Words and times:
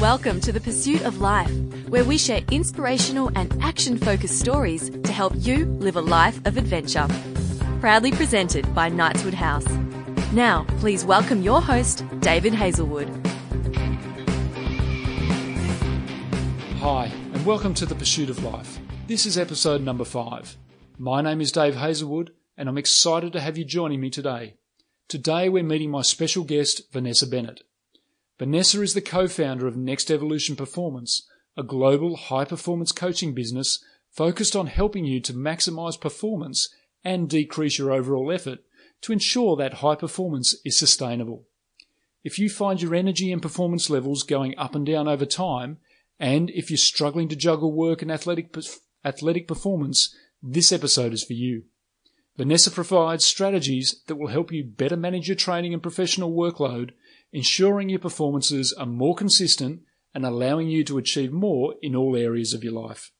Welcome 0.00 0.40
to 0.42 0.52
the 0.52 0.60
Pursuit 0.62 1.02
of 1.02 1.20
Life, 1.20 1.50
where 1.88 2.04
we 2.04 2.18
share 2.18 2.42
inspirational 2.52 3.32
and 3.34 3.60
action 3.60 3.98
focused 3.98 4.38
stories 4.38 4.90
to 4.90 5.10
help 5.10 5.32
you 5.34 5.66
live 5.66 5.96
a 5.96 6.00
life 6.00 6.38
of 6.46 6.56
adventure. 6.56 7.08
Proudly 7.80 8.12
presented 8.12 8.72
by 8.76 8.88
Knightswood 8.88 9.34
House. 9.34 9.66
Now, 10.32 10.66
please 10.78 11.04
welcome 11.04 11.42
your 11.42 11.60
host, 11.60 12.04
David 12.20 12.54
Hazlewood. 12.54 13.08
Hi, 16.78 17.10
and 17.32 17.44
welcome 17.44 17.74
to 17.74 17.86
the 17.86 17.96
Pursuit 17.96 18.30
of 18.30 18.44
Life. 18.44 18.78
This 19.08 19.26
is 19.26 19.36
episode 19.36 19.82
number 19.82 20.04
five. 20.04 20.56
My 20.96 21.22
name 21.22 21.40
is 21.40 21.50
Dave 21.50 21.74
Hazlewood, 21.74 22.30
and 22.56 22.68
I'm 22.68 22.78
excited 22.78 23.32
to 23.32 23.40
have 23.40 23.58
you 23.58 23.64
joining 23.64 24.00
me 24.00 24.10
today. 24.10 24.54
Today, 25.06 25.50
we're 25.50 25.62
meeting 25.62 25.90
my 25.90 26.00
special 26.00 26.44
guest, 26.44 26.90
Vanessa 26.90 27.26
Bennett. 27.26 27.60
Vanessa 28.38 28.80
is 28.80 28.94
the 28.94 29.02
co-founder 29.02 29.66
of 29.66 29.76
Next 29.76 30.10
Evolution 30.10 30.56
Performance, 30.56 31.28
a 31.58 31.62
global 31.62 32.16
high-performance 32.16 32.90
coaching 32.90 33.34
business 33.34 33.84
focused 34.10 34.56
on 34.56 34.66
helping 34.66 35.04
you 35.04 35.20
to 35.20 35.34
maximize 35.34 36.00
performance 36.00 36.74
and 37.04 37.28
decrease 37.28 37.78
your 37.78 37.92
overall 37.92 38.32
effort 38.32 38.60
to 39.02 39.12
ensure 39.12 39.56
that 39.56 39.74
high 39.74 39.94
performance 39.94 40.56
is 40.64 40.78
sustainable. 40.78 41.44
If 42.24 42.38
you 42.38 42.48
find 42.48 42.80
your 42.80 42.94
energy 42.94 43.30
and 43.30 43.42
performance 43.42 43.90
levels 43.90 44.22
going 44.22 44.56
up 44.56 44.74
and 44.74 44.86
down 44.86 45.06
over 45.06 45.26
time, 45.26 45.76
and 46.18 46.48
if 46.50 46.70
you're 46.70 46.78
struggling 46.78 47.28
to 47.28 47.36
juggle 47.36 47.72
work 47.72 48.00
and 48.00 48.10
athletic, 48.10 48.56
athletic 49.04 49.46
performance, 49.46 50.16
this 50.42 50.72
episode 50.72 51.12
is 51.12 51.22
for 51.22 51.34
you. 51.34 51.64
Vanessa 52.36 52.70
provides 52.70 53.24
strategies 53.24 54.02
that 54.06 54.16
will 54.16 54.28
help 54.28 54.52
you 54.52 54.64
better 54.64 54.96
manage 54.96 55.28
your 55.28 55.36
training 55.36 55.72
and 55.72 55.82
professional 55.82 56.32
workload 56.32 56.90
ensuring 57.34 57.88
your 57.88 57.98
performances 57.98 58.72
are 58.72 58.86
more 58.86 59.14
consistent 59.14 59.82
and 60.14 60.24
allowing 60.24 60.68
you 60.68 60.84
to 60.84 60.96
achieve 60.96 61.32
more 61.32 61.74
in 61.82 61.94
all 61.94 62.16
areas 62.16 62.54
of 62.54 62.62
your 62.62 62.72
life. 62.72 63.10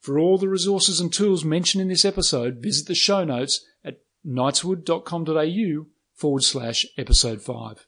For 0.00 0.18
all 0.18 0.38
the 0.38 0.48
resources 0.48 0.98
and 0.98 1.12
tools 1.12 1.44
mentioned 1.44 1.82
in 1.82 1.88
this 1.88 2.04
episode, 2.04 2.62
visit 2.62 2.88
the 2.88 2.94
show 2.94 3.22
notes 3.22 3.64
at 3.84 3.98
knightswood.com.au 4.26 5.86
forward 6.14 6.42
slash 6.42 6.86
episode 6.96 7.42
5. 7.42 7.86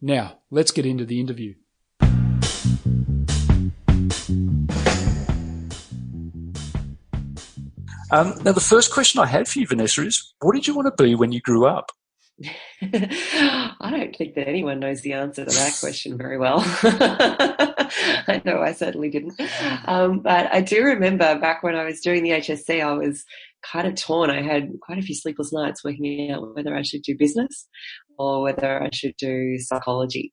Now, 0.00 0.38
let's 0.50 0.70
get 0.70 0.86
into 0.86 1.04
the 1.04 1.20
interview. 1.20 1.54
Um, 8.14 8.34
now, 8.44 8.52
the 8.52 8.60
first 8.60 8.92
question 8.92 9.20
I 9.20 9.26
had 9.26 9.48
for 9.48 9.58
you, 9.58 9.66
Vanessa, 9.66 10.06
is 10.06 10.34
what 10.40 10.54
did 10.54 10.68
you 10.68 10.74
want 10.76 10.86
to 10.86 11.02
be 11.02 11.16
when 11.16 11.32
you 11.32 11.40
grew 11.40 11.66
up? 11.66 11.90
I 12.80 13.90
don't 13.90 14.14
think 14.14 14.36
that 14.36 14.48
anyone 14.48 14.78
knows 14.78 15.00
the 15.00 15.14
answer 15.14 15.44
to 15.44 15.50
that 15.50 15.76
question 15.80 16.16
very 16.16 16.38
well. 16.38 16.58
I 16.62 18.40
know 18.44 18.60
I 18.60 18.72
certainly 18.72 19.10
didn't. 19.10 19.34
Um, 19.86 20.20
but 20.20 20.52
I 20.54 20.60
do 20.60 20.84
remember 20.84 21.40
back 21.40 21.64
when 21.64 21.74
I 21.74 21.84
was 21.84 22.00
doing 22.00 22.22
the 22.22 22.30
HSC, 22.30 22.84
I 22.84 22.92
was 22.92 23.24
kind 23.64 23.88
of 23.88 23.96
torn. 23.96 24.30
I 24.30 24.42
had 24.42 24.70
quite 24.80 24.98
a 24.98 25.02
few 25.02 25.16
sleepless 25.16 25.52
nights 25.52 25.82
working 25.82 26.30
out 26.30 26.54
whether 26.54 26.76
I 26.76 26.82
should 26.82 27.02
do 27.02 27.16
business 27.18 27.66
or 28.16 28.42
whether 28.42 28.80
I 28.80 28.90
should 28.92 29.14
do 29.18 29.58
psychology. 29.58 30.32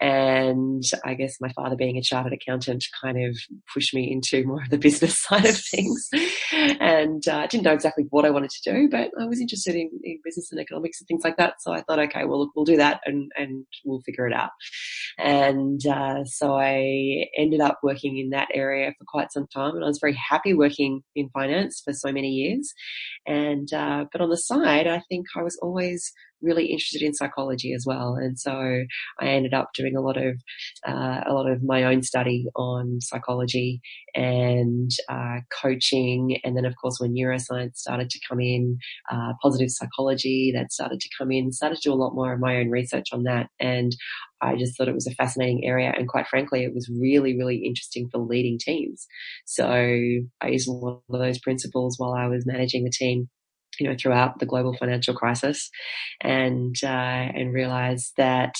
And 0.00 0.82
I 1.04 1.14
guess 1.14 1.36
my 1.40 1.50
father 1.52 1.76
being 1.76 1.96
a 1.96 2.02
chartered 2.02 2.32
accountant 2.32 2.84
kind 3.02 3.22
of 3.22 3.36
pushed 3.72 3.94
me 3.94 4.10
into 4.10 4.46
more 4.46 4.62
of 4.62 4.70
the 4.70 4.78
business 4.78 5.18
side 5.22 5.46
of 5.46 5.56
things. 5.56 6.08
And 6.52 7.26
uh, 7.26 7.38
I 7.38 7.46
didn't 7.46 7.64
know 7.64 7.72
exactly 7.72 8.06
what 8.10 8.24
I 8.24 8.30
wanted 8.30 8.50
to 8.50 8.72
do, 8.72 8.88
but 8.88 9.10
I 9.20 9.26
was 9.26 9.40
interested 9.40 9.74
in, 9.74 9.90
in, 10.02 10.18
business 10.24 10.50
and 10.52 10.60
economics 10.60 11.00
and 11.00 11.08
things 11.08 11.24
like 11.24 11.36
that. 11.36 11.54
So 11.60 11.72
I 11.72 11.82
thought, 11.82 11.98
okay, 11.98 12.24
well, 12.24 12.40
look, 12.40 12.50
we'll 12.54 12.64
do 12.64 12.76
that 12.76 13.00
and, 13.04 13.30
and 13.36 13.66
we'll 13.84 14.00
figure 14.02 14.26
it 14.26 14.32
out. 14.32 14.50
And 15.18 15.84
uh, 15.86 16.24
so 16.24 16.54
I 16.54 17.26
ended 17.36 17.60
up 17.60 17.80
working 17.82 18.18
in 18.18 18.30
that 18.30 18.48
area 18.54 18.92
for 18.98 19.04
quite 19.06 19.32
some 19.32 19.46
time. 19.48 19.74
And 19.74 19.84
I 19.84 19.88
was 19.88 19.98
very 20.00 20.14
happy 20.14 20.54
working 20.54 21.02
in 21.14 21.28
finance 21.30 21.82
for 21.84 21.92
so 21.92 22.12
many 22.12 22.28
years. 22.28 22.72
And, 23.26 23.72
uh, 23.72 24.06
but 24.10 24.20
on 24.20 24.30
the 24.30 24.36
side, 24.36 24.86
I 24.86 25.02
think 25.08 25.26
I 25.36 25.42
was 25.42 25.58
always 25.62 26.12
really 26.44 26.66
interested 26.66 27.02
in 27.02 27.14
psychology 27.14 27.72
as 27.72 27.84
well. 27.86 28.14
And 28.14 28.38
so 28.38 28.52
I 29.20 29.26
ended 29.26 29.54
up 29.54 29.70
doing 29.74 29.96
a 29.96 30.00
lot 30.00 30.16
of, 30.16 30.36
uh, 30.86 31.20
a 31.26 31.32
lot 31.32 31.50
of 31.50 31.62
my 31.62 31.84
own 31.84 32.02
study 32.02 32.46
on 32.54 33.00
psychology 33.00 33.80
and, 34.14 34.90
uh, 35.08 35.38
coaching. 35.62 36.38
And 36.44 36.56
then 36.56 36.64
of 36.64 36.74
course 36.80 36.98
when 37.00 37.14
neuroscience 37.14 37.76
started 37.76 38.10
to 38.10 38.20
come 38.28 38.40
in, 38.40 38.78
uh, 39.10 39.32
positive 39.42 39.70
psychology 39.70 40.52
that 40.54 40.72
started 40.72 41.00
to 41.00 41.08
come 41.18 41.32
in, 41.32 41.52
started 41.52 41.76
to 41.76 41.88
do 41.88 41.92
a 41.92 42.02
lot 42.02 42.14
more 42.14 42.32
of 42.32 42.40
my 42.40 42.56
own 42.56 42.70
research 42.70 43.08
on 43.12 43.24
that. 43.24 43.48
And 43.58 43.92
I 44.40 44.56
just 44.56 44.76
thought 44.76 44.88
it 44.88 44.94
was 44.94 45.06
a 45.06 45.14
fascinating 45.14 45.64
area. 45.64 45.92
And 45.96 46.08
quite 46.08 46.26
frankly, 46.26 46.64
it 46.64 46.74
was 46.74 46.90
really, 46.90 47.36
really 47.36 47.56
interesting 47.64 48.08
for 48.10 48.18
leading 48.18 48.58
teams. 48.58 49.06
So 49.46 49.66
I 49.66 50.48
used 50.48 50.68
a 50.68 50.72
lot 50.72 51.02
of 51.08 51.20
those 51.20 51.38
principles 51.38 51.94
while 51.98 52.12
I 52.12 52.26
was 52.28 52.44
managing 52.46 52.84
the 52.84 52.90
team 52.90 53.28
you 53.78 53.88
know, 53.88 53.96
throughout 53.98 54.38
the 54.38 54.46
global 54.46 54.74
financial 54.76 55.14
crisis, 55.14 55.70
and 56.20 56.76
uh, 56.82 56.86
and 56.86 57.52
realized 57.52 58.12
that 58.16 58.54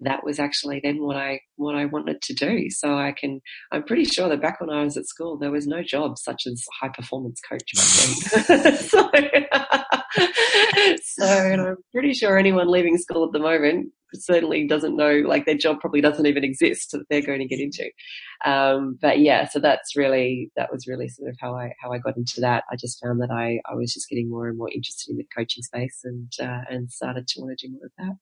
that 0.00 0.24
was 0.24 0.38
actually 0.38 0.80
then 0.82 1.02
what 1.02 1.16
I 1.16 1.40
what 1.56 1.74
I 1.74 1.86
wanted 1.86 2.22
to 2.22 2.34
do. 2.34 2.70
So 2.70 2.96
I 2.96 3.12
can 3.12 3.40
I'm 3.72 3.82
pretty 3.82 4.04
sure 4.04 4.28
that 4.28 4.42
back 4.42 4.60
when 4.60 4.70
I 4.70 4.84
was 4.84 4.96
at 4.96 5.06
school 5.06 5.38
there 5.38 5.50
was 5.50 5.66
no 5.66 5.82
job 5.82 6.18
such 6.18 6.46
as 6.46 6.64
high 6.80 6.90
performance 6.90 7.40
coach 7.40 7.74
so, 8.78 9.10
so 11.02 11.24
I'm 11.24 11.76
pretty 11.92 12.14
sure 12.14 12.38
anyone 12.38 12.68
leaving 12.68 12.98
school 12.98 13.24
at 13.24 13.32
the 13.32 13.38
moment 13.38 13.92
certainly 14.14 14.66
doesn't 14.66 14.96
know 14.96 15.22
like 15.26 15.44
their 15.44 15.56
job 15.56 15.80
probably 15.80 16.00
doesn't 16.00 16.26
even 16.26 16.44
exist 16.44 16.92
that 16.92 17.04
they're 17.10 17.22
going 17.22 17.40
to 17.40 17.46
get 17.46 17.60
into. 17.60 17.90
Um, 18.44 18.98
but 19.00 19.20
yeah, 19.20 19.46
so 19.48 19.58
that's 19.58 19.96
really 19.96 20.50
that 20.56 20.72
was 20.72 20.86
really 20.86 21.08
sort 21.08 21.28
of 21.28 21.36
how 21.40 21.54
I 21.54 21.72
how 21.80 21.92
I 21.92 21.98
got 21.98 22.16
into 22.16 22.40
that. 22.40 22.64
I 22.70 22.76
just 22.76 23.02
found 23.02 23.20
that 23.20 23.30
I 23.30 23.60
I 23.70 23.74
was 23.74 23.92
just 23.92 24.08
getting 24.08 24.30
more 24.30 24.48
and 24.48 24.56
more 24.56 24.70
interested 24.70 25.10
in 25.10 25.18
the 25.18 25.26
coaching 25.36 25.62
space 25.62 26.00
and 26.04 26.32
uh, 26.40 26.62
and 26.70 26.90
started 26.90 27.26
to 27.28 27.40
want 27.40 27.58
to 27.58 27.66
do 27.66 27.72
more 27.72 27.86
of 27.86 27.92
that. 27.98 28.16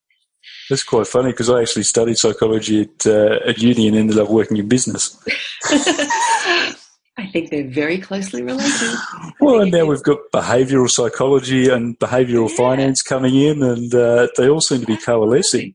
That's 0.70 0.84
quite 0.84 1.06
funny 1.06 1.30
because 1.32 1.50
I 1.50 1.60
actually 1.60 1.82
studied 1.82 2.18
psychology 2.18 2.82
at, 2.82 3.06
uh, 3.06 3.40
at 3.46 3.58
uni 3.58 3.88
and 3.88 3.96
ended 3.96 4.18
up 4.18 4.30
working 4.30 4.56
in 4.58 4.68
business. 4.68 5.16
I 7.18 7.26
think 7.28 7.50
they're 7.50 7.68
very 7.68 7.98
closely 7.98 8.42
related. 8.42 8.96
well, 9.40 9.60
and 9.60 9.72
now 9.72 9.86
we've 9.86 10.02
got 10.02 10.18
behavioural 10.34 10.90
psychology 10.90 11.68
and 11.68 11.98
behavioural 11.98 12.50
yeah. 12.50 12.56
finance 12.56 13.02
coming 13.02 13.34
in, 13.34 13.62
and 13.62 13.94
uh, 13.94 14.28
they 14.36 14.48
all 14.48 14.60
seem 14.60 14.80
to 14.80 14.86
be 14.86 14.96
coalescing. 14.96 15.74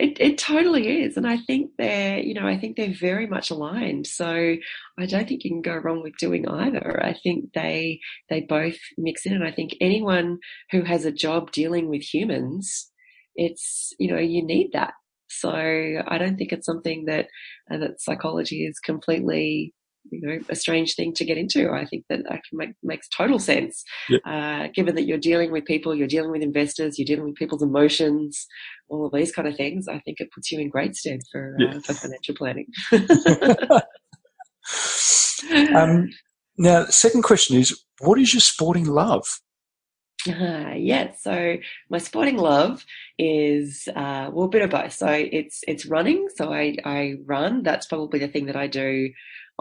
It, 0.00 0.18
it 0.18 0.38
totally 0.38 1.02
is, 1.02 1.16
and 1.16 1.26
I 1.26 1.36
think 1.36 1.72
they're, 1.78 2.18
you 2.18 2.34
know, 2.34 2.46
I 2.46 2.58
think 2.58 2.76
they're 2.76 2.94
very 2.98 3.26
much 3.26 3.50
aligned. 3.50 4.06
So 4.06 4.26
I 4.98 5.06
don't 5.06 5.28
think 5.28 5.44
you 5.44 5.50
can 5.50 5.62
go 5.62 5.76
wrong 5.76 6.02
with 6.02 6.16
doing 6.18 6.48
either. 6.48 7.00
I 7.04 7.14
think 7.22 7.52
they 7.54 8.00
they 8.30 8.40
both 8.40 8.78
mix 8.96 9.26
in, 9.26 9.34
and 9.34 9.44
I 9.44 9.52
think 9.52 9.76
anyone 9.80 10.38
who 10.70 10.82
has 10.82 11.04
a 11.04 11.12
job 11.12 11.52
dealing 11.52 11.88
with 11.88 12.02
humans 12.02 12.90
it's 13.34 13.92
you 13.98 14.12
know 14.12 14.18
you 14.18 14.44
need 14.44 14.70
that. 14.72 14.94
So 15.28 15.50
I 15.50 16.18
don't 16.18 16.36
think 16.36 16.52
it's 16.52 16.66
something 16.66 17.06
that 17.06 17.28
uh, 17.70 17.78
that 17.78 18.00
psychology 18.00 18.66
is 18.66 18.78
completely 18.78 19.74
you 20.10 20.20
know 20.20 20.38
a 20.48 20.54
strange 20.54 20.94
thing 20.94 21.12
to 21.14 21.24
get 21.24 21.38
into. 21.38 21.70
I 21.70 21.84
think 21.84 22.04
that 22.08 22.24
that 22.28 22.40
make, 22.52 22.70
makes 22.82 23.08
total 23.08 23.38
sense, 23.38 23.84
yep. 24.08 24.20
uh, 24.26 24.68
given 24.74 24.94
that 24.96 25.04
you're 25.04 25.18
dealing 25.18 25.52
with 25.52 25.64
people, 25.64 25.94
you're 25.94 26.06
dealing 26.06 26.30
with 26.30 26.42
investors, 26.42 26.98
you're 26.98 27.06
dealing 27.06 27.24
with 27.24 27.36
people's 27.36 27.62
emotions, 27.62 28.46
all 28.88 29.06
of 29.06 29.12
these 29.12 29.32
kind 29.32 29.48
of 29.48 29.56
things. 29.56 29.88
I 29.88 30.00
think 30.00 30.20
it 30.20 30.32
puts 30.32 30.50
you 30.50 30.60
in 30.60 30.68
great 30.68 30.96
stead 30.96 31.20
for 31.30 31.56
uh, 31.60 31.80
for 31.80 31.94
financial 31.94 32.34
planning. 32.34 32.66
um, 35.74 36.10
now, 36.58 36.84
second 36.86 37.22
question 37.22 37.58
is, 37.58 37.82
what 38.00 38.18
is 38.18 38.34
your 38.34 38.40
sporting 38.40 38.86
love? 38.86 39.24
Uh, 40.28 40.74
yeah, 40.76 41.10
so 41.18 41.56
my 41.90 41.98
sporting 41.98 42.36
love 42.36 42.84
is 43.18 43.88
uh, 43.96 44.30
well 44.32 44.46
a 44.46 44.48
bit 44.48 44.62
of 44.62 44.70
both. 44.70 44.92
So 44.92 45.08
it's 45.08 45.60
it's 45.66 45.86
running. 45.86 46.28
So 46.36 46.52
I 46.52 46.76
I 46.84 47.14
run. 47.24 47.62
That's 47.62 47.86
probably 47.86 48.20
the 48.20 48.28
thing 48.28 48.46
that 48.46 48.56
I 48.56 48.68
do 48.68 49.10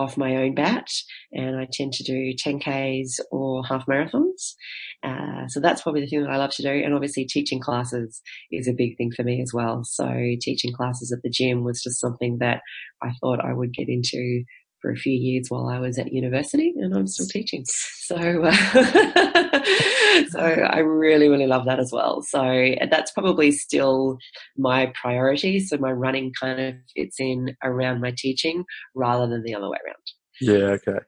off 0.02 0.18
my 0.18 0.36
own 0.36 0.56
bat, 0.56 0.88
and 1.32 1.58
I 1.58 1.68
tend 1.72 1.94
to 1.94 2.04
do 2.04 2.34
10ks 2.34 3.20
or 3.32 3.64
half 3.66 3.86
marathons. 3.86 4.56
Uh, 5.04 5.48
so 5.48 5.60
that's 5.60 5.82
probably 5.82 6.02
the 6.02 6.08
thing 6.08 6.22
that 6.24 6.30
I 6.30 6.38
love 6.38 6.52
to 6.52 6.64
do. 6.64 6.70
And 6.70 6.94
obviously, 6.94 7.26
teaching 7.26 7.60
classes 7.60 8.22
is 8.52 8.68
a 8.68 8.74
big 8.74 8.98
thing 8.98 9.12
for 9.12 9.24
me 9.24 9.42
as 9.42 9.54
well. 9.54 9.84
So 9.84 10.08
teaching 10.42 10.74
classes 10.74 11.12
at 11.12 11.22
the 11.24 11.30
gym 11.30 11.64
was 11.64 11.82
just 11.82 12.00
something 12.00 12.38
that 12.40 12.62
I 13.02 13.12
thought 13.22 13.44
I 13.44 13.54
would 13.54 13.74
get 13.74 13.90
into 13.90 14.44
for 14.82 14.92
a 14.92 14.96
few 14.96 15.14
years 15.14 15.48
while 15.50 15.68
I 15.68 15.80
was 15.80 15.98
at 15.98 16.12
university, 16.12 16.74
and 16.78 16.96
I'm 16.96 17.08
still 17.08 17.28
teaching. 17.28 17.64
So, 17.66 18.16
uh, 18.16 18.52
so 20.30 20.40
I 20.40 20.80
really, 20.80 21.30
really 21.30 21.48
love 21.48 21.66
that 21.66 21.80
as 21.80 21.92
well. 21.92 22.22
So 22.22 22.76
that's 22.90 23.12
probably 23.12 23.52
still 23.52 24.18
my 24.58 24.92
priority. 25.00 25.60
So 25.60 25.78
my 25.78 25.92
running 25.92 26.34
kind 26.40 26.60
of 26.60 26.76
fits 26.96 27.20
in 27.20 27.56
around 27.64 28.02
my 28.02 28.14
teaching 28.18 28.66
rather 28.96 29.28
than 29.28 29.44
the 29.44 29.56
other 29.56 29.70
way 29.70 29.78
around. 29.86 29.96
Yeah. 30.42 30.76
Okay. 30.76 31.00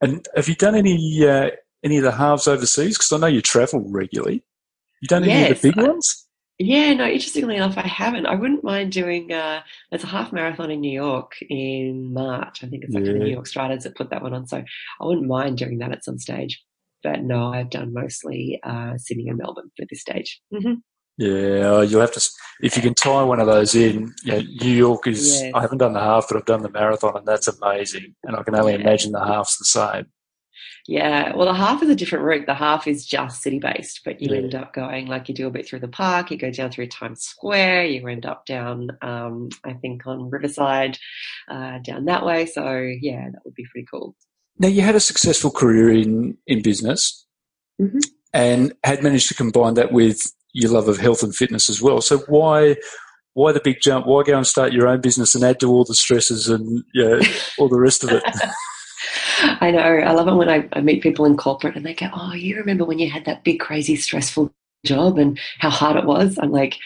And 0.00 0.26
have 0.36 0.48
you 0.48 0.54
done 0.54 0.74
any 0.74 1.26
uh, 1.26 1.50
any 1.84 1.96
of 1.96 2.04
the 2.04 2.12
halves 2.12 2.48
overseas? 2.48 2.98
Because 2.98 3.12
I 3.12 3.18
know 3.18 3.26
you 3.28 3.40
travel 3.40 3.84
regularly. 3.88 4.44
You 5.00 5.08
done 5.08 5.24
any 5.24 5.32
yes, 5.32 5.50
of 5.52 5.62
the 5.62 5.68
big 5.70 5.78
I, 5.78 5.88
ones? 5.88 6.21
Yeah, 6.64 6.94
no, 6.94 7.06
interestingly 7.06 7.56
enough, 7.56 7.76
I 7.76 7.88
haven't. 7.88 8.26
I 8.26 8.36
wouldn't 8.36 8.62
mind 8.62 8.92
doing, 8.92 9.32
uh, 9.32 9.62
there's 9.90 10.04
a 10.04 10.06
half 10.06 10.32
marathon 10.32 10.70
in 10.70 10.80
New 10.80 10.92
York 10.92 11.32
in 11.50 12.12
March. 12.12 12.62
I 12.62 12.68
think 12.68 12.84
it's 12.84 12.94
like 12.94 13.04
yeah. 13.04 13.14
the 13.14 13.18
New 13.18 13.32
York 13.32 13.48
Striders 13.48 13.82
that 13.82 13.96
put 13.96 14.10
that 14.10 14.22
one 14.22 14.32
on. 14.32 14.46
So 14.46 14.58
I 14.58 15.04
wouldn't 15.04 15.26
mind 15.26 15.58
doing 15.58 15.78
that 15.78 15.90
at 15.90 16.04
some 16.04 16.20
stage. 16.20 16.62
But 17.02 17.24
no, 17.24 17.52
I've 17.52 17.70
done 17.70 17.92
mostly 17.92 18.60
uh, 18.62 18.96
Sydney 18.96 19.28
and 19.28 19.38
Melbourne 19.38 19.72
for 19.76 19.86
this 19.90 20.02
stage. 20.02 20.40
Mm-hmm. 20.54 20.74
Yeah, 21.18 21.82
you'll 21.82 22.00
have 22.00 22.12
to, 22.12 22.30
if 22.60 22.76
you 22.76 22.82
can 22.82 22.94
tie 22.94 23.24
one 23.24 23.40
of 23.40 23.48
those 23.48 23.74
in, 23.74 24.14
you 24.22 24.32
know, 24.32 24.42
New 24.60 24.70
York 24.70 25.08
is, 25.08 25.42
I 25.52 25.60
haven't 25.62 25.78
done 25.78 25.94
the 25.94 26.00
half, 26.00 26.26
but 26.28 26.36
I've 26.36 26.46
done 26.46 26.62
the 26.62 26.70
marathon 26.70 27.16
and 27.16 27.26
that's 27.26 27.48
amazing. 27.48 28.14
And 28.22 28.36
I 28.36 28.44
can 28.44 28.54
only 28.54 28.74
yeah. 28.74 28.82
imagine 28.82 29.10
the 29.10 29.24
half's 29.24 29.58
the 29.58 29.64
same. 29.64 30.06
Yeah, 30.88 31.34
well, 31.36 31.46
the 31.46 31.54
half 31.54 31.82
is 31.82 31.88
a 31.88 31.94
different 31.94 32.24
route. 32.24 32.46
The 32.46 32.54
half 32.54 32.88
is 32.88 33.06
just 33.06 33.42
city 33.42 33.60
based, 33.60 34.00
but 34.04 34.20
you 34.20 34.30
yeah. 34.30 34.38
end 34.38 34.54
up 34.54 34.74
going 34.74 35.06
like 35.06 35.28
you 35.28 35.34
do 35.34 35.46
a 35.46 35.50
bit 35.50 35.68
through 35.68 35.78
the 35.78 35.88
park, 35.88 36.30
you 36.30 36.36
go 36.36 36.50
down 36.50 36.72
through 36.72 36.88
Times 36.88 37.22
Square, 37.22 37.86
you 37.86 38.06
end 38.08 38.26
up 38.26 38.46
down, 38.46 38.90
um, 39.00 39.48
I 39.64 39.74
think, 39.74 40.06
on 40.06 40.28
Riverside, 40.28 40.98
uh, 41.48 41.78
down 41.78 42.06
that 42.06 42.26
way. 42.26 42.46
So, 42.46 42.78
yeah, 43.00 43.28
that 43.30 43.42
would 43.44 43.54
be 43.54 43.66
pretty 43.70 43.86
cool. 43.88 44.16
Now, 44.58 44.68
you 44.68 44.82
had 44.82 44.96
a 44.96 45.00
successful 45.00 45.52
career 45.52 45.92
in, 45.92 46.36
in 46.48 46.62
business 46.62 47.26
mm-hmm. 47.80 47.98
and 48.32 48.74
had 48.82 49.04
managed 49.04 49.28
to 49.28 49.34
combine 49.34 49.74
that 49.74 49.92
with 49.92 50.20
your 50.52 50.72
love 50.72 50.88
of 50.88 50.98
health 50.98 51.22
and 51.22 51.34
fitness 51.34 51.70
as 51.70 51.80
well. 51.80 52.00
So, 52.00 52.18
why? 52.28 52.76
Why 53.34 53.52
the 53.52 53.60
big 53.64 53.80
jump? 53.80 54.06
Why 54.06 54.24
go 54.24 54.36
and 54.36 54.46
start 54.46 54.74
your 54.74 54.86
own 54.88 55.00
business 55.00 55.34
and 55.34 55.42
add 55.42 55.58
to 55.60 55.70
all 55.70 55.84
the 55.84 55.94
stresses 55.94 56.50
and 56.50 56.84
yeah, 56.92 57.20
all 57.56 57.70
the 57.70 57.80
rest 57.80 58.04
of 58.04 58.10
it? 58.10 58.22
I 59.60 59.70
know. 59.70 59.80
I 59.80 60.12
love 60.12 60.28
it 60.28 60.34
when 60.34 60.48
I, 60.48 60.68
I 60.72 60.80
meet 60.80 61.02
people 61.02 61.24
in 61.24 61.36
corporate 61.36 61.76
and 61.76 61.84
they 61.84 61.94
go, 61.94 62.08
Oh, 62.12 62.32
you 62.32 62.56
remember 62.56 62.84
when 62.84 62.98
you 62.98 63.10
had 63.10 63.24
that 63.24 63.44
big, 63.44 63.60
crazy, 63.60 63.96
stressful 63.96 64.52
job 64.84 65.18
and 65.18 65.38
how 65.58 65.70
hard 65.70 65.96
it 65.96 66.04
was? 66.04 66.38
I'm 66.38 66.52
like, 66.52 66.78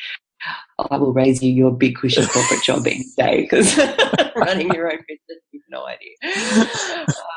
I 0.91 0.97
will 0.97 1.13
raise 1.13 1.43
you 1.43 1.53
your 1.53 1.71
big 1.71 1.97
cushy 1.97 2.25
corporate 2.27 2.63
job 2.63 2.87
any 2.87 3.05
day 3.17 3.43
because 3.43 3.77
running 4.37 4.73
your 4.73 4.91
own 4.91 4.99
business, 5.09 5.43
you've 5.51 5.63
no 5.71 5.87
idea. 5.87 6.67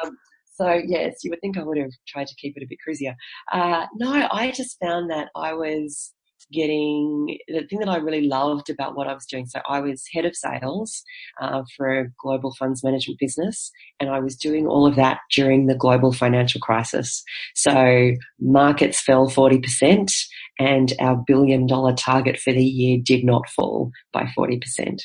Um, 0.04 0.18
so 0.56 0.74
yes, 0.86 1.24
you 1.24 1.30
would 1.30 1.40
think 1.42 1.58
I 1.58 1.64
would 1.64 1.78
have 1.78 1.92
tried 2.08 2.28
to 2.28 2.36
keep 2.36 2.58
it 2.58 2.64
a 2.64 2.68
bit 2.68 2.80
cruisier. 2.86 3.16
Uh, 3.52 3.86
no, 3.96 4.28
I 4.32 4.52
just 4.52 4.78
found 4.80 5.10
that 5.10 5.30
I 5.36 5.54
was 5.54 6.12
getting 6.52 7.38
the 7.48 7.66
thing 7.70 7.80
that 7.80 7.90
I 7.90 7.98
really 7.98 8.28
loved 8.28 8.70
about 8.70 8.96
what 8.96 9.08
I 9.08 9.14
was 9.14 9.26
doing. 9.26 9.46
So 9.46 9.60
I 9.68 9.80
was 9.80 10.06
head 10.14 10.26
of 10.26 10.36
sales 10.36 11.04
uh, 11.42 11.64
for 11.76 12.00
a 12.00 12.10
global 12.22 12.54
funds 12.56 12.84
management 12.84 13.20
business, 13.20 13.72
and 14.00 14.10
I 14.10 14.20
was 14.20 14.36
doing 14.36 14.68
all 14.68 14.86
of 14.86 14.96
that 14.96 15.20
during 15.32 15.68
the 15.68 15.76
global 15.76 16.12
financial 16.12 16.62
crisis. 16.62 17.24
So 17.56 18.12
markets 18.40 19.00
fell 19.00 19.30
40%, 19.30 20.12
and 20.60 20.94
our 21.00 21.16
billion 21.16 21.68
dollar 21.68 21.94
target 21.94 22.38
for 22.38 22.52
the 22.52 22.64
year 22.64 23.00
did 23.02 23.24
not 23.24 23.50
fall 23.50 23.92
by 24.12 24.30
40%. 24.38 25.02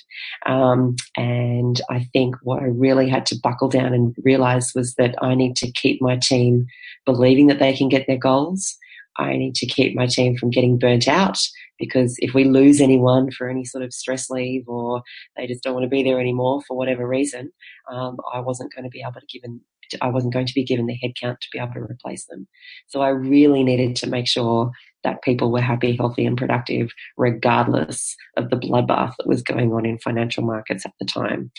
Um, 0.46 0.96
and 1.16 1.80
I 1.88 2.08
think 2.12 2.36
what 2.42 2.62
I 2.62 2.66
really 2.66 3.08
had 3.08 3.26
to 3.26 3.38
buckle 3.42 3.68
down 3.68 3.94
and 3.94 4.14
realize 4.24 4.72
was 4.74 4.94
that 4.94 5.14
I 5.22 5.34
need 5.34 5.56
to 5.56 5.70
keep 5.70 6.02
my 6.02 6.16
team 6.16 6.66
believing 7.06 7.46
that 7.48 7.58
they 7.58 7.74
can 7.74 7.88
get 7.88 8.06
their 8.06 8.18
goals 8.18 8.76
I 9.16 9.36
need 9.36 9.54
to 9.56 9.66
keep 9.66 9.94
my 9.94 10.06
team 10.06 10.36
from 10.36 10.50
getting 10.50 10.78
burnt 10.78 11.08
out 11.08 11.38
because 11.78 12.14
if 12.18 12.34
we 12.34 12.44
lose 12.44 12.80
anyone 12.80 13.30
for 13.30 13.48
any 13.48 13.64
sort 13.64 13.84
of 13.84 13.92
stress 13.92 14.30
leave 14.30 14.64
or 14.68 15.02
they 15.36 15.46
just 15.46 15.62
don't 15.62 15.74
want 15.74 15.84
to 15.84 15.88
be 15.88 16.02
there 16.02 16.20
anymore 16.20 16.62
for 16.66 16.76
whatever 16.76 17.06
reason, 17.06 17.50
um, 17.90 18.16
I 18.32 18.40
wasn't 18.40 18.72
going 18.74 18.84
to 18.84 18.90
be 18.90 19.02
able 19.02 19.20
to 19.20 19.26
give 19.32 19.42
them, 19.42 19.60
I 20.00 20.08
wasn't 20.08 20.32
going 20.32 20.46
to 20.46 20.54
be 20.54 20.64
given 20.64 20.86
the 20.86 20.98
headcount 21.02 21.40
to 21.40 21.48
be 21.52 21.58
able 21.58 21.74
to 21.74 21.80
replace 21.80 22.26
them. 22.26 22.48
So 22.86 23.00
I 23.02 23.08
really 23.08 23.62
needed 23.62 23.96
to 23.96 24.08
make 24.08 24.28
sure 24.28 24.70
that 25.04 25.22
people 25.22 25.52
were 25.52 25.60
happy, 25.60 25.96
healthy, 25.96 26.26
and 26.26 26.36
productive, 26.36 26.90
regardless 27.16 28.16
of 28.36 28.50
the 28.50 28.56
bloodbath 28.56 29.14
that 29.18 29.26
was 29.26 29.42
going 29.42 29.72
on 29.72 29.86
in 29.86 29.98
financial 29.98 30.42
markets 30.42 30.84
at 30.84 30.92
the 30.98 31.06
time. 31.06 31.50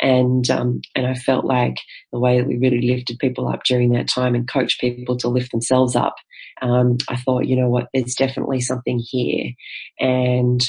And 0.00 0.48
um, 0.50 0.80
and 0.94 1.06
I 1.06 1.14
felt 1.14 1.44
like 1.44 1.76
the 2.12 2.18
way 2.18 2.38
that 2.38 2.46
we 2.46 2.56
really 2.56 2.80
lifted 2.80 3.18
people 3.18 3.48
up 3.48 3.64
during 3.64 3.92
that 3.92 4.08
time 4.08 4.34
and 4.34 4.48
coached 4.48 4.80
people 4.80 5.16
to 5.18 5.28
lift 5.28 5.50
themselves 5.50 5.94
up, 5.94 6.14
um, 6.62 6.96
I 7.08 7.16
thought, 7.16 7.46
you 7.46 7.56
know 7.56 7.68
what, 7.68 7.88
there's 7.92 8.14
definitely 8.14 8.60
something 8.60 8.98
here. 8.98 9.52
And 10.00 10.60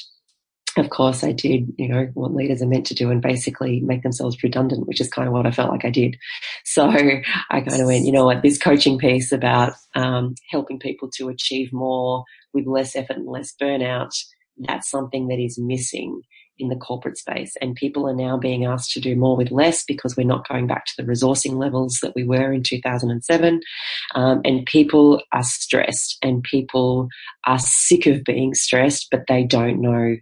of 0.77 0.89
course, 0.89 1.23
I 1.23 1.31
did, 1.31 1.73
you 1.77 1.87
know, 1.87 2.09
what 2.13 2.33
leaders 2.33 2.61
are 2.61 2.67
meant 2.67 2.85
to 2.87 2.95
do 2.95 3.11
and 3.11 3.21
basically 3.21 3.79
make 3.81 4.03
themselves 4.03 4.41
redundant, 4.43 4.87
which 4.87 5.01
is 5.01 5.09
kind 5.09 5.27
of 5.27 5.33
what 5.33 5.45
I 5.45 5.51
felt 5.51 5.71
like 5.71 5.85
I 5.85 5.89
did. 5.89 6.17
So 6.65 6.89
I 6.89 7.23
kind 7.49 7.81
of 7.81 7.87
went, 7.87 8.05
you 8.05 8.11
know 8.11 8.25
what, 8.25 8.41
this 8.41 8.57
coaching 8.57 8.97
piece 8.97 9.31
about 9.31 9.73
um, 9.95 10.35
helping 10.49 10.79
people 10.79 11.09
to 11.17 11.29
achieve 11.29 11.71
more 11.71 12.23
with 12.53 12.65
less 12.65 12.95
effort 12.95 13.17
and 13.17 13.27
less 13.27 13.53
burnout, 13.59 14.11
that's 14.57 14.89
something 14.89 15.27
that 15.27 15.39
is 15.39 15.57
missing 15.59 16.21
in 16.59 16.69
the 16.69 16.75
corporate 16.75 17.17
space. 17.17 17.55
And 17.61 17.75
people 17.75 18.07
are 18.07 18.15
now 18.15 18.37
being 18.37 18.65
asked 18.65 18.91
to 18.91 18.99
do 18.99 19.15
more 19.15 19.35
with 19.35 19.51
less 19.51 19.83
because 19.83 20.15
we're 20.15 20.27
not 20.27 20.47
going 20.47 20.67
back 20.67 20.85
to 20.85 20.93
the 20.97 21.03
resourcing 21.03 21.55
levels 21.55 21.99
that 22.01 22.13
we 22.15 22.23
were 22.23 22.53
in 22.53 22.63
2007. 22.63 23.61
Um, 24.13 24.41
and 24.45 24.65
people 24.65 25.21
are 25.31 25.43
stressed 25.43 26.17
and 26.21 26.43
people 26.43 27.09
are 27.45 27.59
sick 27.59 28.05
of 28.05 28.23
being 28.23 28.53
stressed, 28.53 29.07
but 29.09 29.23
they 29.27 29.43
don't 29.43 29.81
know 29.81 30.17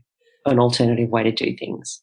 an 0.46 0.60
alternative 0.60 1.10
way 1.10 1.24
to 1.24 1.32
do 1.32 1.56
things. 1.58 2.02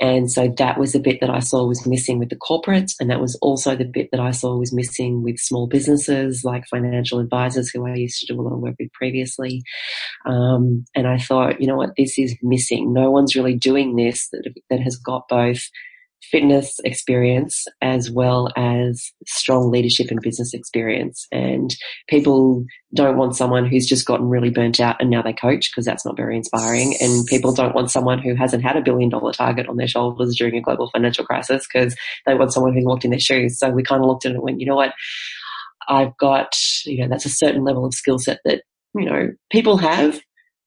And 0.00 0.30
so 0.30 0.52
that 0.58 0.78
was 0.78 0.92
the 0.92 1.00
bit 1.00 1.20
that 1.20 1.30
I 1.30 1.40
saw 1.40 1.66
was 1.66 1.86
missing 1.86 2.18
with 2.18 2.28
the 2.28 2.36
corporates. 2.36 2.92
And 3.00 3.10
that 3.10 3.20
was 3.20 3.36
also 3.42 3.76
the 3.76 3.84
bit 3.84 4.08
that 4.12 4.20
I 4.20 4.30
saw 4.30 4.56
was 4.56 4.72
missing 4.72 5.22
with 5.22 5.38
small 5.38 5.66
businesses 5.66 6.42
like 6.44 6.64
financial 6.70 7.18
advisors 7.18 7.70
who 7.70 7.86
I 7.86 7.94
used 7.94 8.20
to 8.20 8.32
do 8.32 8.40
a 8.40 8.42
lot 8.42 8.54
of 8.54 8.60
work 8.60 8.76
with 8.78 8.92
previously. 8.92 9.62
Um, 10.26 10.84
and 10.94 11.06
I 11.06 11.18
thought, 11.18 11.60
you 11.60 11.66
know 11.66 11.76
what, 11.76 11.90
this 11.96 12.18
is 12.18 12.36
missing. 12.42 12.92
No 12.92 13.10
one's 13.10 13.36
really 13.36 13.56
doing 13.56 13.96
this 13.96 14.28
that, 14.30 14.52
that 14.70 14.80
has 14.80 14.96
got 14.96 15.28
both 15.28 15.62
fitness 16.30 16.78
experience 16.84 17.66
as 17.80 18.10
well 18.10 18.48
as 18.56 19.12
strong 19.26 19.70
leadership 19.70 20.10
and 20.10 20.20
business 20.20 20.54
experience. 20.54 21.26
And 21.32 21.74
people 22.08 22.64
don't 22.94 23.16
want 23.16 23.36
someone 23.36 23.66
who's 23.66 23.86
just 23.86 24.06
gotten 24.06 24.28
really 24.28 24.50
burnt 24.50 24.80
out 24.80 24.96
and 25.00 25.10
now 25.10 25.22
they 25.22 25.32
coach 25.32 25.70
because 25.70 25.84
that's 25.84 26.06
not 26.06 26.16
very 26.16 26.36
inspiring. 26.36 26.94
And 27.00 27.26
people 27.26 27.52
don't 27.52 27.74
want 27.74 27.90
someone 27.90 28.18
who 28.18 28.34
hasn't 28.34 28.62
had 28.62 28.76
a 28.76 28.82
billion 28.82 29.10
dollar 29.10 29.32
target 29.32 29.68
on 29.68 29.76
their 29.76 29.88
shoulders 29.88 30.36
during 30.36 30.56
a 30.56 30.62
global 30.62 30.90
financial 30.90 31.24
crisis 31.24 31.66
because 31.66 31.96
they 32.26 32.34
want 32.34 32.52
someone 32.52 32.74
who's 32.74 32.84
walked 32.84 33.04
in 33.04 33.10
their 33.10 33.20
shoes. 33.20 33.58
So 33.58 33.70
we 33.70 33.82
kind 33.82 34.02
of 34.02 34.08
looked 34.08 34.24
at 34.24 34.32
it 34.32 34.34
and 34.36 34.42
went, 34.42 34.60
you 34.60 34.66
know 34.66 34.76
what? 34.76 34.94
I've 35.88 36.16
got, 36.16 36.54
you 36.84 37.02
know, 37.02 37.08
that's 37.08 37.26
a 37.26 37.30
certain 37.30 37.64
level 37.64 37.84
of 37.84 37.94
skill 37.94 38.18
set 38.18 38.38
that, 38.44 38.62
you 38.94 39.04
know, 39.04 39.30
people 39.50 39.76
have, 39.78 40.20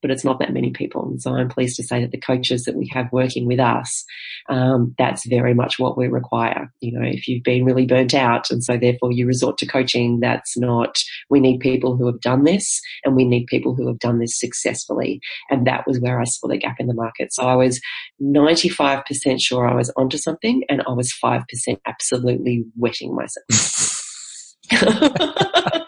but 0.06 0.12
it's 0.12 0.24
not 0.24 0.38
that 0.38 0.54
many 0.54 0.70
people. 0.70 1.04
And 1.10 1.20
so 1.20 1.34
I'm 1.34 1.50
pleased 1.50 1.78
to 1.78 1.84
say 1.84 2.00
that 2.00 2.12
the 2.12 2.20
coaches 2.20 2.66
that 2.66 2.76
we 2.76 2.88
have 2.94 3.12
working 3.12 3.48
with 3.48 3.60
us, 3.60 4.06
um, 4.50 4.94
that's 5.00 5.26
very 5.26 5.56
much 5.56 5.80
what 5.80 5.98
we 5.98 6.08
require. 6.08 6.72
You 6.80 6.92
know, 6.92 7.04
if 7.04 7.28
you've 7.28 7.42
been 7.42 7.66
really 7.66 7.88
burnt 7.88 8.14
out 8.14 8.52
and 8.52 8.64
so 8.64 8.78
therefore 8.78 9.12
you 9.12 9.26
resort 9.26 9.58
to 9.58 9.66
coaching, 9.66 10.20
that's 10.20 10.60
not, 10.60 11.00
we 11.32 11.40
need 11.40 11.60
people 11.60 11.98
who 11.98 12.06
have 12.06 12.22
done 12.22 12.44
this 12.44 12.80
and 13.04 13.16
we 13.16 13.26
need 13.26 13.48
people 13.48 13.74
who 13.74 13.88
have 13.88 13.98
done 13.98 14.20
this 14.20 14.40
successfully. 14.40 15.22
And 15.50 15.66
that 15.66 15.88
was 15.88 16.00
where 16.00 16.22
I 16.22 16.26
saw 16.26 16.50
the 16.50 16.58
gap 16.58 16.76
in 16.80 16.86
the 16.86 16.94
market. 16.94 17.34
So 17.34 17.42
I 17.42 17.56
was 17.56 17.82
95% 18.22 19.42
sure 19.42 19.68
I 19.68 19.74
was 19.74 19.92
onto 19.98 20.20
something 20.20 20.62
and 20.70 20.84
I 20.88 20.92
was 20.92 21.12
5% 21.20 21.44
absolutely 21.88 22.64
wetting 22.78 23.16
myself. 23.16 24.04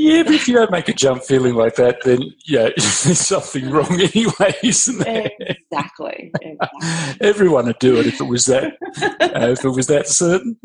Yeah, 0.00 0.22
but 0.22 0.32
if 0.32 0.48
you 0.48 0.54
don't 0.54 0.70
make 0.70 0.88
a 0.88 0.94
jump 0.94 1.22
feeling 1.22 1.54
like 1.54 1.74
that, 1.74 2.02
then 2.04 2.32
yeah, 2.46 2.70
there's 2.76 3.20
something 3.20 3.68
wrong 3.68 4.00
anyway, 4.00 4.54
isn't 4.62 4.98
there? 4.98 5.30
Exactly. 5.38 6.32
exactly. 6.40 7.16
Everyone 7.20 7.66
would 7.66 7.78
do 7.80 7.98
it 7.98 8.06
if 8.06 8.18
it 8.18 8.24
was 8.24 8.46
that 8.46 8.78
uh, 9.02 9.48
if 9.50 9.62
it 9.62 9.68
was 9.68 9.88
that 9.88 10.08
certain. 10.08 10.58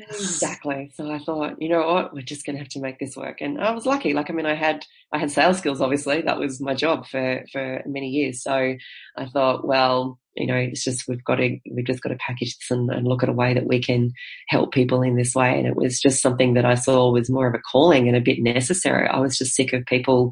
exactly. 0.00 0.90
So 0.94 1.12
I 1.12 1.20
thought, 1.20 1.62
you 1.62 1.68
know 1.68 1.86
what, 1.86 2.12
we're 2.12 2.22
just 2.22 2.44
going 2.44 2.56
to 2.56 2.60
have 2.60 2.70
to 2.70 2.80
make 2.80 2.98
this 2.98 3.16
work. 3.16 3.40
And 3.40 3.60
I 3.60 3.70
was 3.70 3.86
lucky. 3.86 4.14
Like, 4.14 4.30
I 4.30 4.32
mean, 4.32 4.46
I 4.46 4.54
had 4.54 4.84
I 5.12 5.18
had 5.18 5.30
sales 5.30 5.58
skills. 5.58 5.80
Obviously, 5.80 6.22
that 6.22 6.40
was 6.40 6.60
my 6.60 6.74
job 6.74 7.06
for 7.06 7.44
for 7.52 7.82
many 7.86 8.08
years. 8.08 8.42
So 8.42 8.74
I 9.16 9.26
thought, 9.26 9.64
well, 9.64 10.18
you 10.34 10.46
know, 10.46 10.56
it's 10.56 10.82
just 10.82 11.06
we've 11.08 11.24
got 11.24 11.36
to 11.36 11.58
we've 11.70 11.86
just 11.86 12.02
got 12.02 12.08
to 12.08 12.16
package 12.16 12.56
this 12.56 12.70
and, 12.70 12.90
and, 12.90 13.06
look 13.06 13.22
at 13.22 13.28
a 13.28 13.34
way 13.34 13.52
that 13.52 13.66
we 13.66 13.80
can 13.80 14.12
help 14.48 14.72
people 14.72 15.02
in 15.02 15.16
this 15.16 15.34
way. 15.34 15.58
And 15.58 15.66
it 15.66 15.76
was 15.76 16.00
just 16.00 16.22
something 16.22 16.54
that 16.54 16.64
I 16.64 16.74
saw 16.74 17.10
was 17.10 17.28
more 17.28 17.46
of 17.46 17.54
a 17.54 17.58
calling 17.70 18.08
and 18.08 18.16
a 18.16 18.20
bit 18.20 18.42
necessary. 18.42 19.06
I 19.08 19.20
was 19.20 19.36
just 19.36 19.54
sick 19.54 19.72
of 19.72 19.84
people 19.84 20.30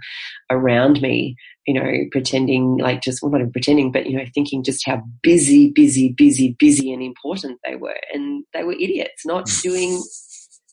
around 0.50 1.02
me, 1.02 1.36
you 1.66 1.74
know, 1.74 1.92
pretending 2.12 2.78
like 2.78 3.02
just 3.02 3.22
well, 3.22 3.30
not 3.30 3.40
even 3.40 3.52
pretending, 3.52 3.92
but 3.92 4.06
you 4.06 4.16
know, 4.16 4.24
thinking 4.34 4.64
just 4.64 4.86
how 4.86 5.02
busy, 5.22 5.70
busy, 5.70 6.08
busy, 6.08 6.56
busy 6.58 6.92
and 6.92 7.02
important 7.02 7.60
they 7.64 7.76
were, 7.76 8.00
and 8.12 8.44
they 8.54 8.64
were 8.64 8.72
idiots, 8.72 9.26
not 9.26 9.46
doing 9.62 10.02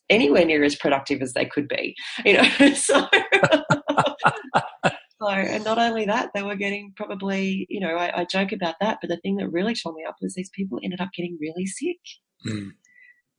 anywhere 0.10 0.46
near 0.46 0.64
as 0.64 0.76
productive 0.76 1.22
as 1.22 1.34
they 1.34 1.46
could 1.46 1.68
be, 1.68 1.96
you 2.26 2.34
know. 2.34 2.74
so. 2.76 3.08
So, 5.20 5.28
and 5.30 5.64
not 5.64 5.80
only 5.80 6.06
that, 6.06 6.30
they 6.34 6.44
were 6.44 6.56
getting 6.56 6.94
probably, 6.96 7.66
you 7.70 7.80
know, 7.80 7.96
I, 7.96 8.22
I, 8.22 8.26
joke 8.26 8.52
about 8.52 8.76
that, 8.82 9.00
but 9.02 9.10
the 9.10 9.18
thing 9.18 9.38
that 9.38 9.50
really 9.50 9.74
showed 9.74 9.96
me 9.96 10.06
up 10.08 10.18
was 10.22 10.36
these 10.36 10.52
people 10.52 10.80
ended 10.84 11.02
up 11.02 11.10
getting 11.16 11.38
really 11.42 11.66
sick. 11.66 11.98
Mm. 12.46 12.70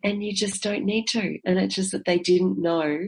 And 0.02 0.25
you 0.25 0.35
just 0.35 0.62
don't 0.62 0.85
need 0.85 1.06
to. 1.08 1.38
And 1.44 1.58
it's 1.58 1.76
just 1.76 1.92
that 1.92 2.04
they 2.04 2.18
didn't 2.18 2.61
know, 2.61 3.06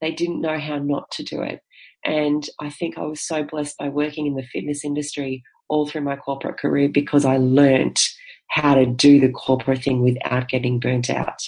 they 0.00 0.12
didn't 0.12 0.40
know 0.40 0.58
how 0.58 0.78
not 0.78 1.10
to 1.12 1.24
do 1.24 1.42
it. 1.42 1.60
And 2.04 2.48
I 2.60 2.70
think 2.70 2.96
I 2.96 3.02
was 3.02 3.20
so 3.20 3.42
blessed 3.42 3.76
by 3.78 3.88
working 3.88 4.26
in 4.26 4.36
the 4.36 4.46
fitness 4.52 4.84
industry 4.84 5.42
all 5.68 5.88
through 5.88 6.02
my 6.02 6.14
corporate 6.14 6.58
career 6.58 6.88
because 6.88 7.24
I 7.24 7.38
learnt 7.38 8.00
how 8.48 8.76
to 8.76 8.86
do 8.86 9.18
the 9.18 9.32
corporate 9.32 9.82
thing 9.82 10.00
without 10.02 10.48
getting 10.48 10.78
burnt 10.78 11.10
out. 11.10 11.42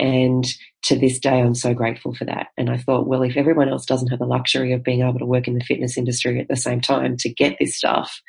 And 0.00 0.44
to 0.84 0.98
this 0.98 1.18
day, 1.18 1.40
I'm 1.40 1.54
so 1.54 1.72
grateful 1.72 2.14
for 2.14 2.24
that. 2.24 2.48
And 2.58 2.68
I 2.68 2.78
thought, 2.78 3.06
well, 3.06 3.22
if 3.22 3.36
everyone 3.36 3.68
else 3.68 3.86
doesn't 3.86 4.08
have 4.08 4.18
the 4.18 4.26
luxury 4.26 4.72
of 4.72 4.82
being 4.82 5.02
able 5.02 5.20
to 5.20 5.26
work 5.26 5.46
in 5.46 5.54
the 5.54 5.64
fitness 5.64 5.96
industry 5.96 6.40
at 6.40 6.48
the 6.48 6.56
same 6.56 6.80
time 6.80 7.16
to 7.18 7.32
get 7.32 7.56
this 7.58 7.76
stuff, 7.76 8.20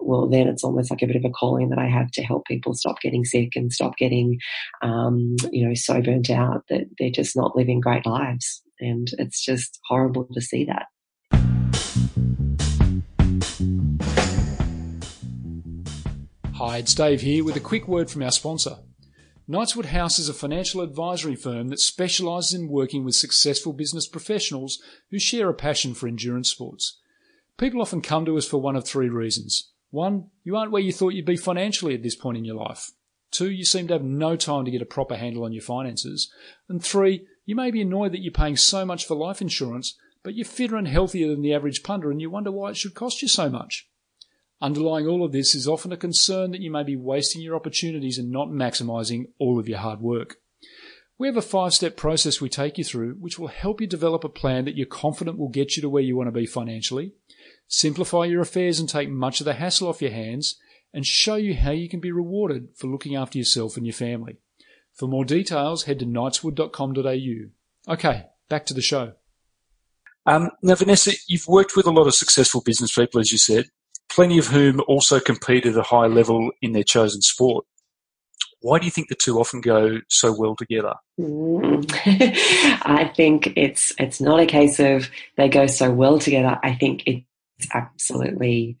well, 0.00 0.26
then 0.28 0.48
it's 0.48 0.64
almost 0.64 0.90
like 0.90 1.02
a 1.02 1.06
bit 1.06 1.16
of 1.16 1.24
a 1.24 1.30
calling 1.30 1.68
that 1.68 1.78
I 1.78 1.88
have 1.88 2.10
to 2.12 2.22
help 2.22 2.46
people 2.46 2.74
stop 2.74 3.00
getting 3.00 3.24
sick 3.24 3.50
and 3.54 3.72
stop 3.72 3.96
getting, 3.96 4.38
um, 4.82 5.36
you 5.52 5.66
know, 5.66 5.74
so 5.74 6.00
burnt 6.00 6.30
out 6.30 6.64
that 6.70 6.86
they're 6.98 7.10
just 7.10 7.36
not 7.36 7.54
living 7.54 7.80
great 7.80 8.06
lives. 8.06 8.62
And 8.80 9.08
it's 9.18 9.44
just 9.44 9.78
horrible 9.86 10.26
to 10.32 10.40
see 10.40 10.64
that. 10.64 10.86
Hi, 16.54 16.78
it's 16.78 16.94
Dave 16.94 17.20
here 17.20 17.44
with 17.44 17.56
a 17.56 17.60
quick 17.60 17.88
word 17.88 18.10
from 18.10 18.22
our 18.22 18.30
sponsor. 18.30 18.76
Knightswood 19.50 19.86
House 19.86 20.20
is 20.20 20.28
a 20.28 20.32
financial 20.32 20.80
advisory 20.80 21.34
firm 21.34 21.70
that 21.70 21.80
specialises 21.80 22.54
in 22.54 22.68
working 22.68 23.04
with 23.04 23.16
successful 23.16 23.72
business 23.72 24.06
professionals 24.06 24.80
who 25.10 25.18
share 25.18 25.48
a 25.48 25.54
passion 25.54 25.92
for 25.92 26.06
endurance 26.06 26.48
sports. 26.48 27.00
People 27.58 27.82
often 27.82 28.00
come 28.00 28.24
to 28.26 28.38
us 28.38 28.46
for 28.46 28.58
one 28.58 28.76
of 28.76 28.86
three 28.86 29.08
reasons. 29.08 29.72
One, 29.90 30.26
you 30.44 30.54
aren't 30.54 30.70
where 30.70 30.80
you 30.80 30.92
thought 30.92 31.14
you'd 31.14 31.26
be 31.26 31.36
financially 31.36 31.96
at 31.96 32.04
this 32.04 32.14
point 32.14 32.38
in 32.38 32.44
your 32.44 32.54
life. 32.54 32.92
Two, 33.32 33.50
you 33.50 33.64
seem 33.64 33.88
to 33.88 33.94
have 33.94 34.04
no 34.04 34.36
time 34.36 34.66
to 34.66 34.70
get 34.70 34.82
a 34.82 34.86
proper 34.86 35.16
handle 35.16 35.42
on 35.42 35.52
your 35.52 35.62
finances. 35.62 36.32
And 36.68 36.80
three, 36.80 37.26
you 37.44 37.56
may 37.56 37.72
be 37.72 37.82
annoyed 37.82 38.12
that 38.12 38.22
you're 38.22 38.30
paying 38.30 38.56
so 38.56 38.84
much 38.86 39.04
for 39.04 39.16
life 39.16 39.40
insurance, 39.40 39.98
but 40.22 40.36
you're 40.36 40.44
fitter 40.44 40.76
and 40.76 40.86
healthier 40.86 41.26
than 41.26 41.42
the 41.42 41.54
average 41.54 41.82
punter 41.82 42.12
and 42.12 42.20
you 42.20 42.30
wonder 42.30 42.52
why 42.52 42.70
it 42.70 42.76
should 42.76 42.94
cost 42.94 43.20
you 43.20 43.26
so 43.26 43.50
much. 43.50 43.89
Underlying 44.62 45.06
all 45.06 45.24
of 45.24 45.32
this 45.32 45.54
is 45.54 45.66
often 45.66 45.90
a 45.90 45.96
concern 45.96 46.50
that 46.50 46.60
you 46.60 46.70
may 46.70 46.82
be 46.82 46.96
wasting 46.96 47.40
your 47.40 47.56
opportunities 47.56 48.18
and 48.18 48.30
not 48.30 48.48
maximising 48.48 49.28
all 49.38 49.58
of 49.58 49.68
your 49.68 49.78
hard 49.78 50.00
work. 50.00 50.36
We 51.16 51.26
have 51.26 51.36
a 51.36 51.42
five 51.42 51.72
step 51.72 51.96
process 51.96 52.40
we 52.40 52.50
take 52.50 52.76
you 52.76 52.84
through, 52.84 53.14
which 53.14 53.38
will 53.38 53.48
help 53.48 53.80
you 53.80 53.86
develop 53.86 54.22
a 54.22 54.28
plan 54.28 54.66
that 54.66 54.76
you're 54.76 54.86
confident 54.86 55.38
will 55.38 55.48
get 55.48 55.76
you 55.76 55.82
to 55.82 55.88
where 55.88 56.02
you 56.02 56.16
want 56.16 56.28
to 56.28 56.32
be 56.32 56.46
financially, 56.46 57.14
simplify 57.68 58.24
your 58.24 58.42
affairs 58.42 58.78
and 58.78 58.88
take 58.88 59.08
much 59.08 59.40
of 59.40 59.46
the 59.46 59.54
hassle 59.54 59.88
off 59.88 60.02
your 60.02 60.10
hands, 60.10 60.58
and 60.92 61.06
show 61.06 61.36
you 61.36 61.54
how 61.54 61.70
you 61.70 61.88
can 61.88 62.00
be 62.00 62.12
rewarded 62.12 62.68
for 62.74 62.86
looking 62.86 63.16
after 63.16 63.38
yourself 63.38 63.76
and 63.76 63.86
your 63.86 63.94
family. 63.94 64.36
For 64.92 65.08
more 65.08 65.24
details, 65.24 65.84
head 65.84 66.00
to 66.00 66.06
knightswood.com.au. 66.06 67.92
Okay, 67.92 68.26
back 68.48 68.66
to 68.66 68.74
the 68.74 68.82
show. 68.82 69.12
Um, 70.26 70.50
now, 70.62 70.74
Vanessa, 70.74 71.12
you've 71.28 71.48
worked 71.48 71.76
with 71.76 71.86
a 71.86 71.90
lot 71.90 72.06
of 72.06 72.14
successful 72.14 72.60
business 72.60 72.94
people, 72.94 73.20
as 73.20 73.32
you 73.32 73.38
said 73.38 73.70
plenty 74.10 74.38
of 74.38 74.46
whom 74.46 74.80
also 74.86 75.20
compete 75.20 75.66
at 75.66 75.76
a 75.76 75.82
high 75.82 76.06
level 76.06 76.50
in 76.60 76.72
their 76.72 76.84
chosen 76.84 77.22
sport. 77.22 77.64
Why 78.62 78.78
do 78.78 78.84
you 78.84 78.90
think 78.90 79.08
the 79.08 79.14
two 79.14 79.40
often 79.40 79.62
go 79.62 80.00
so 80.08 80.34
well 80.36 80.54
together? 80.54 80.94
Mm. 81.18 81.90
I 82.84 83.10
think 83.16 83.54
it's 83.56 83.94
it's 83.98 84.20
not 84.20 84.40
a 84.40 84.46
case 84.46 84.78
of 84.78 85.08
they 85.36 85.48
go 85.48 85.66
so 85.66 85.90
well 85.90 86.18
together. 86.18 86.58
I 86.62 86.74
think 86.74 87.02
it's 87.06 87.24
absolutely 87.72 88.76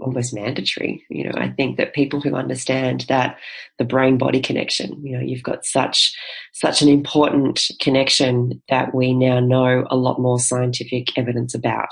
almost 0.00 0.34
mandatory. 0.34 1.04
You 1.08 1.24
know, 1.24 1.34
I 1.36 1.50
think 1.50 1.76
that 1.76 1.94
people 1.94 2.20
who 2.20 2.34
understand 2.34 3.06
that 3.08 3.38
the 3.78 3.84
brain 3.84 4.18
body 4.18 4.40
connection, 4.40 5.00
you 5.04 5.16
know, 5.16 5.22
you've 5.22 5.44
got 5.44 5.64
such 5.64 6.16
such 6.52 6.82
an 6.82 6.88
important 6.88 7.62
connection 7.80 8.60
that 8.68 8.94
we 8.94 9.14
now 9.14 9.38
know 9.38 9.86
a 9.88 9.96
lot 9.96 10.20
more 10.20 10.40
scientific 10.40 11.16
evidence 11.16 11.54
about. 11.54 11.90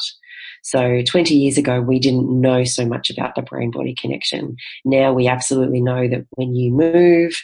So 0.62 1.02
20 1.02 1.34
years 1.34 1.58
ago, 1.58 1.80
we 1.80 1.98
didn't 1.98 2.28
know 2.28 2.64
so 2.64 2.86
much 2.86 3.10
about 3.10 3.34
the 3.34 3.42
brain 3.42 3.70
body 3.70 3.94
connection. 3.94 4.56
Now 4.84 5.12
we 5.12 5.28
absolutely 5.28 5.80
know 5.80 6.08
that 6.08 6.26
when 6.30 6.54
you 6.54 6.70
move, 6.70 7.34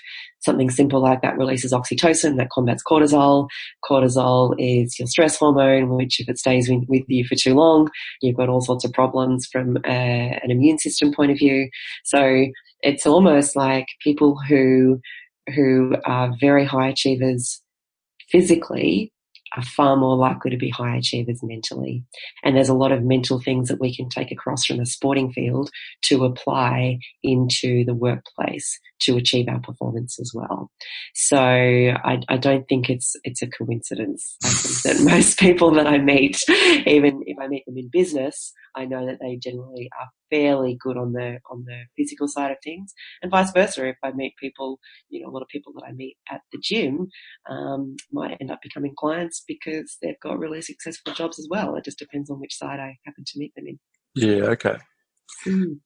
something 0.41 0.71
simple 0.71 1.01
like 1.01 1.23
that 1.23 1.37
releases 1.37 1.73
oxytocin 1.73 2.37
that 2.37 2.51
combats 2.51 2.83
cortisol. 2.83 3.49
Cortisol 3.85 4.55
is 4.59 4.99
your 4.99 5.09
stress 5.09 5.37
hormone, 5.37 5.91
which 5.91 6.21
if 6.21 6.29
it 6.29 6.39
stays 6.39 6.71
with 6.71 7.05
you 7.09 7.25
for 7.25 7.35
too 7.35 7.55
long, 7.55 7.91
you've 8.23 8.37
got 8.37 8.49
all 8.49 8.61
sorts 8.61 8.85
of 8.85 8.93
problems 8.93 9.47
from 9.51 9.77
uh, 9.85 9.91
an 10.43 10.51
immune 10.51 10.79
system 10.79 11.13
point 11.13 11.33
of 11.33 11.39
view. 11.39 11.69
So 12.05 12.47
it's 12.81 13.07
almost 13.07 13.57
like 13.57 13.87
people 14.03 14.39
who 14.49 15.01
who 15.55 15.97
are 16.05 16.35
very 16.41 16.65
high 16.65 16.89
achievers 16.89 17.61
physically 18.31 19.13
are 19.57 19.63
far 19.63 19.97
more 19.97 20.17
likely 20.17 20.51
to 20.51 20.57
be 20.57 20.71
high 20.71 20.97
achievers 20.97 21.43
mentally. 21.43 22.05
And 22.45 22.57
there's 22.57 22.69
a 22.69 22.75
lot 22.75 22.93
of 22.93 23.03
mental 23.03 23.41
things 23.41 23.69
that 23.69 23.81
we 23.81 23.95
can 23.95 24.09
take 24.09 24.31
across 24.31 24.65
from 24.65 24.81
a 24.81 24.87
sporting 24.87 25.33
field 25.33 25.71
to 26.03 26.25
apply 26.25 26.99
into 27.23 27.85
the 27.85 27.95
workplace 27.95 28.79
to 29.01 29.17
achieve 29.17 29.49
our 29.49 29.61
performance 29.61 30.19
as 30.21 30.33
well. 30.35 30.71
So 31.15 31.39
I, 31.39 32.21
I 32.29 32.37
don't 32.37 32.67
think 32.69 32.91
it's 32.91 33.15
it's 33.25 33.43
a 33.43 33.47
coincidence. 33.47 34.37
I 34.45 34.49
think 34.49 34.83
that 34.83 35.05
most 35.11 35.39
people 35.39 35.71
that 35.73 35.87
I 35.87 35.99
meet, 35.99 36.39
even 36.87 37.23
if 37.27 37.39
I 37.41 37.49
meet 37.49 37.65
them 37.67 37.79
in 37.79 37.89
business, 37.93 38.53
I 38.75 38.85
know 38.85 39.07
that 39.07 39.19
they 39.21 39.37
generally 39.37 39.91
are 39.99 40.09
fairly 40.31 40.77
good 40.81 40.97
on 40.97 41.13
the 41.13 41.39
on 41.51 41.65
the 41.67 41.83
physical 41.97 42.29
side 42.29 42.51
of 42.51 42.59
things, 42.63 42.93
and 43.23 43.31
vice 43.31 43.53
versa. 43.53 43.87
If 43.89 43.97
I 44.03 44.13
meet 44.13 44.35
people, 44.41 44.79
you 45.09 45.23
know, 45.23 45.31
a 45.31 45.33
lot 45.33 45.43
of 45.43 45.49
people 45.49 45.73
that 45.77 45.87
I 45.87 45.93
meet 45.93 46.17
at 46.31 46.41
the 46.53 46.59
gym 46.63 47.09
um, 47.49 47.97
might 48.13 48.37
end 48.41 48.51
up 48.51 48.61
becoming 48.63 48.95
clients 48.99 49.43
because 49.47 49.97
they've 50.03 50.21
got 50.23 50.39
really 50.39 50.63
successful 50.63 51.13
jobs 51.13 51.39
as 51.39 51.49
well. 51.51 51.77
It 51.77 51.85
just 51.85 51.99
depends 51.99 52.31
on 52.31 52.41
which 52.41 52.57
side 52.57 52.81
I 52.81 52.97
happen 53.05 53.25
to 53.27 53.39
meet 53.39 53.53
them 53.55 53.67
in. 53.67 53.79
Yeah. 54.15 54.45
Okay. 54.47 54.77
Mm. 55.47 55.81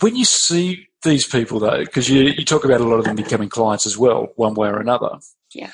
When 0.00 0.16
you 0.16 0.24
see 0.24 0.88
these 1.02 1.26
people, 1.26 1.58
though, 1.58 1.80
because 1.80 2.08
you 2.08 2.24
you 2.24 2.44
talk 2.44 2.64
about 2.64 2.80
a 2.80 2.84
lot 2.84 2.98
of 2.98 3.04
them 3.04 3.16
becoming 3.16 3.48
clients 3.48 3.86
as 3.86 3.96
well, 3.96 4.28
one 4.36 4.54
way 4.54 4.68
or 4.68 4.78
another. 4.78 5.18
Yeah. 5.54 5.72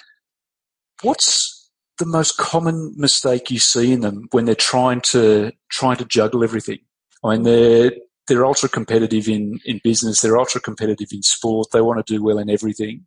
What's 1.02 1.70
the 1.98 2.06
most 2.06 2.36
common 2.36 2.94
mistake 2.96 3.50
you 3.50 3.58
see 3.58 3.92
in 3.92 4.00
them 4.00 4.28
when 4.30 4.44
they're 4.44 4.54
trying 4.54 5.00
to 5.12 5.52
trying 5.70 5.96
to 5.96 6.04
juggle 6.04 6.44
everything? 6.44 6.78
I 7.24 7.32
mean, 7.32 7.42
they're 7.42 7.92
they're 8.28 8.46
ultra 8.46 8.68
competitive 8.68 9.28
in 9.28 9.58
in 9.64 9.80
business. 9.82 10.20
They're 10.20 10.38
ultra 10.38 10.60
competitive 10.60 11.08
in 11.12 11.22
sport. 11.22 11.68
They 11.72 11.80
want 11.80 12.04
to 12.04 12.14
do 12.14 12.22
well 12.22 12.38
in 12.38 12.50
everything. 12.50 13.06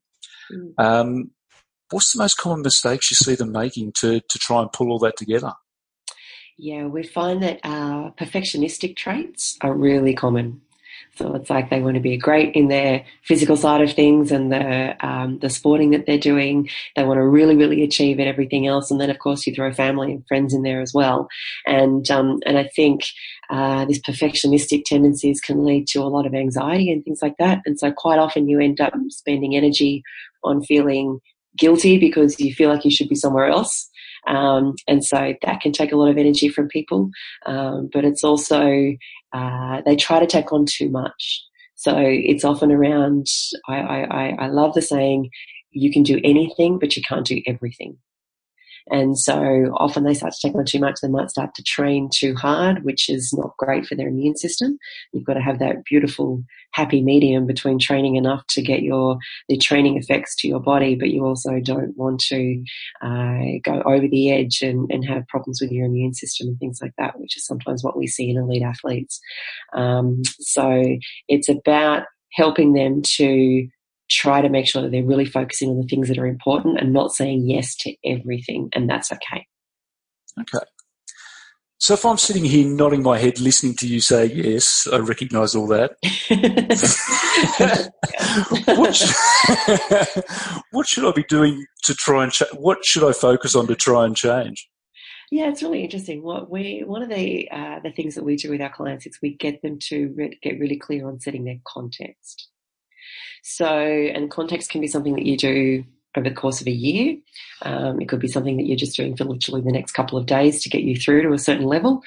Mm. 0.51 0.73
Um, 0.77 1.31
what's 1.91 2.13
the 2.13 2.21
most 2.21 2.37
common 2.37 2.61
mistakes 2.61 3.09
you 3.11 3.15
see 3.15 3.35
them 3.35 3.51
making 3.51 3.93
to 3.99 4.19
to 4.19 4.39
try 4.39 4.61
and 4.61 4.71
pull 4.71 4.91
all 4.91 4.99
that 4.99 5.17
together? 5.17 5.53
Yeah, 6.57 6.85
we 6.85 7.03
find 7.03 7.43
that 7.43 7.59
our 7.63 8.13
perfectionistic 8.13 8.95
traits 8.95 9.57
are 9.61 9.73
really 9.73 10.13
common. 10.13 10.61
So 11.15 11.33
it's 11.33 11.49
like 11.49 11.69
they 11.69 11.81
want 11.81 11.95
to 11.95 12.01
be 12.01 12.17
great 12.17 12.55
in 12.55 12.67
their 12.67 13.05
physical 13.23 13.55
side 13.55 13.81
of 13.81 13.93
things 13.93 14.31
and 14.31 14.51
the 14.51 14.95
um, 15.05 15.39
the 15.39 15.49
sporting 15.49 15.91
that 15.91 16.05
they're 16.05 16.17
doing. 16.17 16.69
They 16.95 17.05
want 17.05 17.17
to 17.17 17.25
really, 17.25 17.55
really 17.55 17.83
achieve 17.83 18.19
at 18.19 18.27
everything 18.27 18.67
else, 18.67 18.91
and 18.91 18.99
then 18.99 19.09
of 19.09 19.19
course 19.19 19.47
you 19.47 19.55
throw 19.55 19.71
family 19.71 20.11
and 20.11 20.27
friends 20.27 20.53
in 20.53 20.63
there 20.63 20.81
as 20.81 20.93
well. 20.93 21.27
And 21.65 22.09
um, 22.11 22.39
and 22.45 22.57
I 22.57 22.69
think 22.75 23.05
uh, 23.49 23.85
these 23.85 24.01
perfectionistic 24.01 24.83
tendencies 24.85 25.39
can 25.39 25.63
lead 25.63 25.87
to 25.87 26.01
a 26.01 26.11
lot 26.11 26.25
of 26.25 26.33
anxiety 26.33 26.91
and 26.91 27.03
things 27.03 27.21
like 27.21 27.37
that. 27.37 27.61
And 27.65 27.79
so 27.79 27.91
quite 27.91 28.19
often 28.19 28.49
you 28.49 28.59
end 28.59 28.81
up 28.81 28.93
spending 29.09 29.55
energy 29.55 30.03
on 30.43 30.63
feeling 30.63 31.19
guilty 31.57 31.97
because 31.97 32.39
you 32.39 32.53
feel 32.53 32.69
like 32.69 32.83
you 32.83 32.91
should 32.91 33.09
be 33.09 33.15
somewhere 33.15 33.47
else. 33.47 33.89
Um, 34.27 34.75
and 34.87 35.05
so 35.05 35.33
that 35.41 35.61
can 35.61 35.71
take 35.71 35.91
a 35.91 35.95
lot 35.95 36.09
of 36.09 36.17
energy 36.17 36.49
from 36.49 36.67
people. 36.67 37.09
Um, 37.45 37.89
but 37.93 38.05
it's 38.05 38.23
also 38.23 38.93
uh, 39.33 39.81
they 39.85 39.95
try 39.95 40.19
to 40.19 40.27
take 40.27 40.51
on 40.51 40.65
too 40.65 40.89
much. 40.89 41.43
So 41.75 41.93
it's 41.97 42.45
often 42.45 42.71
around, 42.71 43.27
I, 43.67 43.75
I, 43.77 44.35
I 44.39 44.47
love 44.47 44.73
the 44.73 44.81
saying, 44.81 45.29
you 45.71 45.91
can 45.91 46.03
do 46.03 46.19
anything, 46.23 46.79
but 46.79 46.95
you 46.95 47.03
can't 47.07 47.25
do 47.25 47.41
everything. 47.45 47.97
And 48.91 49.17
so 49.17 49.35
often 49.77 50.03
they 50.03 50.13
start 50.13 50.33
to 50.33 50.47
take 50.47 50.55
on 50.55 50.65
too 50.65 50.79
much. 50.79 50.99
They 51.01 51.07
might 51.07 51.31
start 51.31 51.55
to 51.55 51.63
train 51.63 52.09
too 52.13 52.35
hard, 52.35 52.83
which 52.83 53.09
is 53.09 53.33
not 53.33 53.57
great 53.57 53.85
for 53.85 53.95
their 53.95 54.07
immune 54.07 54.37
system. 54.37 54.77
You've 55.11 55.23
got 55.23 55.33
to 55.33 55.41
have 55.41 55.59
that 55.59 55.83
beautiful, 55.85 56.43
happy 56.71 57.01
medium 57.01 57.47
between 57.47 57.79
training 57.79 58.15
enough 58.15 58.45
to 58.49 58.61
get 58.61 58.83
your 58.83 59.17
the 59.49 59.57
training 59.57 59.97
effects 59.97 60.35
to 60.37 60.47
your 60.47 60.59
body, 60.59 60.95
but 60.95 61.09
you 61.09 61.25
also 61.25 61.59
don't 61.59 61.97
want 61.97 62.19
to 62.21 62.63
uh, 63.01 63.59
go 63.63 63.81
over 63.85 64.07
the 64.07 64.31
edge 64.31 64.61
and, 64.61 64.91
and 64.91 65.03
have 65.05 65.27
problems 65.27 65.59
with 65.61 65.71
your 65.71 65.85
immune 65.85 66.13
system 66.13 66.47
and 66.47 66.59
things 66.59 66.79
like 66.81 66.93
that, 66.97 67.19
which 67.19 67.37
is 67.37 67.45
sometimes 67.45 67.83
what 67.83 67.97
we 67.97 68.07
see 68.07 68.29
in 68.29 68.37
elite 68.37 68.61
athletes. 68.61 69.19
Um, 69.73 70.21
so 70.39 70.83
it's 71.27 71.49
about 71.49 72.03
helping 72.33 72.73
them 72.73 73.01
to 73.01 73.67
try 74.15 74.41
to 74.41 74.49
make 74.49 74.67
sure 74.67 74.81
that 74.81 74.91
they're 74.91 75.03
really 75.03 75.25
focusing 75.25 75.69
on 75.69 75.77
the 75.77 75.87
things 75.87 76.07
that 76.07 76.17
are 76.17 76.25
important 76.25 76.79
and 76.79 76.93
not 76.93 77.11
saying 77.11 77.49
yes 77.49 77.75
to 77.77 77.93
everything, 78.05 78.69
and 78.73 78.89
that's 78.89 79.11
okay. 79.11 79.45
Okay. 80.39 80.65
So 81.77 81.93
if 81.93 82.05
I'm 82.05 82.17
sitting 82.17 82.45
here 82.45 82.67
nodding 82.67 83.03
my 83.03 83.17
head, 83.17 83.39
listening 83.39 83.75
to 83.75 83.87
you 83.87 83.99
say 83.99 84.25
yes, 84.25 84.87
I 84.91 84.97
recognise 84.97 85.55
all 85.55 85.67
that. 85.67 85.97
what, 88.75 88.95
should, 88.95 90.23
what, 90.71 90.87
should, 90.87 91.05
I 91.05 91.11
be 91.11 91.23
doing 91.23 91.65
to 91.83 91.93
try 91.93 92.23
and 92.23 92.31
cha- 92.31 92.45
what 92.53 92.85
should 92.85 93.03
I 93.03 93.11
focus 93.11 93.55
on 93.55 93.67
to 93.67 93.75
try 93.75 94.05
and 94.05 94.15
change? 94.15 94.67
Yeah, 95.31 95.49
it's 95.49 95.61
really 95.61 95.83
interesting. 95.83 96.23
What 96.23 96.49
we 96.49 96.83
one 96.85 97.03
of 97.03 97.09
the 97.09 97.49
uh, 97.51 97.79
the 97.83 97.91
things 97.91 98.15
that 98.15 98.23
we 98.23 98.35
do 98.35 98.51
with 98.51 98.61
our 98.61 98.73
clients 98.73 99.05
is 99.05 99.19
we 99.21 99.35
get 99.35 99.61
them 99.61 99.77
to 99.89 100.13
re- 100.15 100.39
get 100.41 100.59
really 100.59 100.77
clear 100.77 101.07
on 101.07 101.19
setting 101.19 101.43
their 101.43 101.59
context. 101.67 102.49
So, 103.47 103.67
and 103.67 104.31
context 104.31 104.71
can 104.71 104.81
be 104.81 104.87
something 104.87 105.13
that 105.13 105.27
you 105.27 105.37
do 105.37 105.83
over 106.17 106.27
the 106.27 106.33
course 106.33 106.61
of 106.61 106.67
a 106.67 106.71
year. 106.71 107.15
Um, 107.61 108.01
it 108.01 108.09
could 108.09 108.19
be 108.19 108.27
something 108.27 108.57
that 108.57 108.65
you're 108.65 108.75
just 108.75 108.97
doing 108.97 109.15
for 109.15 109.23
literally 109.23 109.61
the 109.61 109.71
next 109.71 109.91
couple 109.91 110.17
of 110.17 110.25
days 110.25 110.63
to 110.63 110.69
get 110.69 110.81
you 110.81 110.95
through 110.95 111.21
to 111.21 111.31
a 111.31 111.37
certain 111.37 111.65
level. 111.65 112.01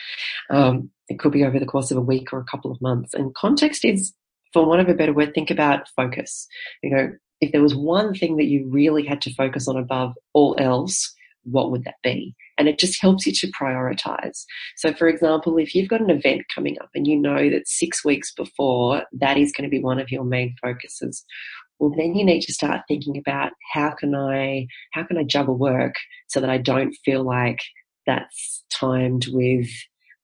Um, 0.50 0.90
it 1.08 1.20
could 1.20 1.30
be 1.30 1.44
over 1.44 1.60
the 1.60 1.64
course 1.64 1.92
of 1.92 1.96
a 1.96 2.00
week 2.00 2.32
or 2.32 2.40
a 2.40 2.44
couple 2.44 2.72
of 2.72 2.82
months. 2.82 3.14
And 3.14 3.36
context 3.36 3.84
is, 3.84 4.12
for 4.52 4.66
want 4.66 4.80
of 4.80 4.88
a 4.88 4.94
better 4.94 5.12
word, 5.12 5.32
think 5.32 5.48
about 5.52 5.88
focus. 5.90 6.48
You 6.82 6.90
know, 6.90 7.12
if 7.40 7.52
there 7.52 7.62
was 7.62 7.74
one 7.74 8.14
thing 8.14 8.36
that 8.38 8.46
you 8.46 8.68
really 8.68 9.06
had 9.06 9.22
to 9.22 9.34
focus 9.34 9.68
on 9.68 9.76
above 9.76 10.14
all 10.32 10.56
else, 10.58 11.14
what 11.44 11.70
would 11.70 11.84
that 11.84 12.02
be? 12.02 12.34
And 12.58 12.68
it 12.68 12.78
just 12.78 13.00
helps 13.00 13.26
you 13.26 13.32
to 13.32 13.52
prioritize. 13.52 14.44
So, 14.76 14.92
for 14.92 15.08
example, 15.08 15.56
if 15.58 15.74
you've 15.74 15.88
got 15.88 16.00
an 16.00 16.10
event 16.10 16.42
coming 16.54 16.76
up 16.80 16.90
and 16.94 17.06
you 17.06 17.16
know 17.16 17.48
that 17.50 17.68
six 17.68 18.04
weeks 18.04 18.32
before 18.34 19.04
that 19.12 19.38
is 19.38 19.52
going 19.52 19.68
to 19.68 19.70
be 19.70 19.82
one 19.82 20.00
of 20.00 20.10
your 20.10 20.24
main 20.24 20.54
focuses, 20.60 21.24
well, 21.78 21.92
then 21.96 22.14
you 22.14 22.24
need 22.24 22.42
to 22.42 22.52
start 22.52 22.82
thinking 22.88 23.16
about 23.16 23.52
how 23.72 23.90
can 23.90 24.14
I 24.14 24.66
how 24.92 25.04
can 25.04 25.16
I 25.16 25.22
juggle 25.22 25.56
work 25.56 25.94
so 26.28 26.40
that 26.40 26.50
I 26.50 26.58
don't 26.58 26.94
feel 27.04 27.22
like 27.22 27.60
that's 28.06 28.64
timed 28.70 29.26
with 29.30 29.68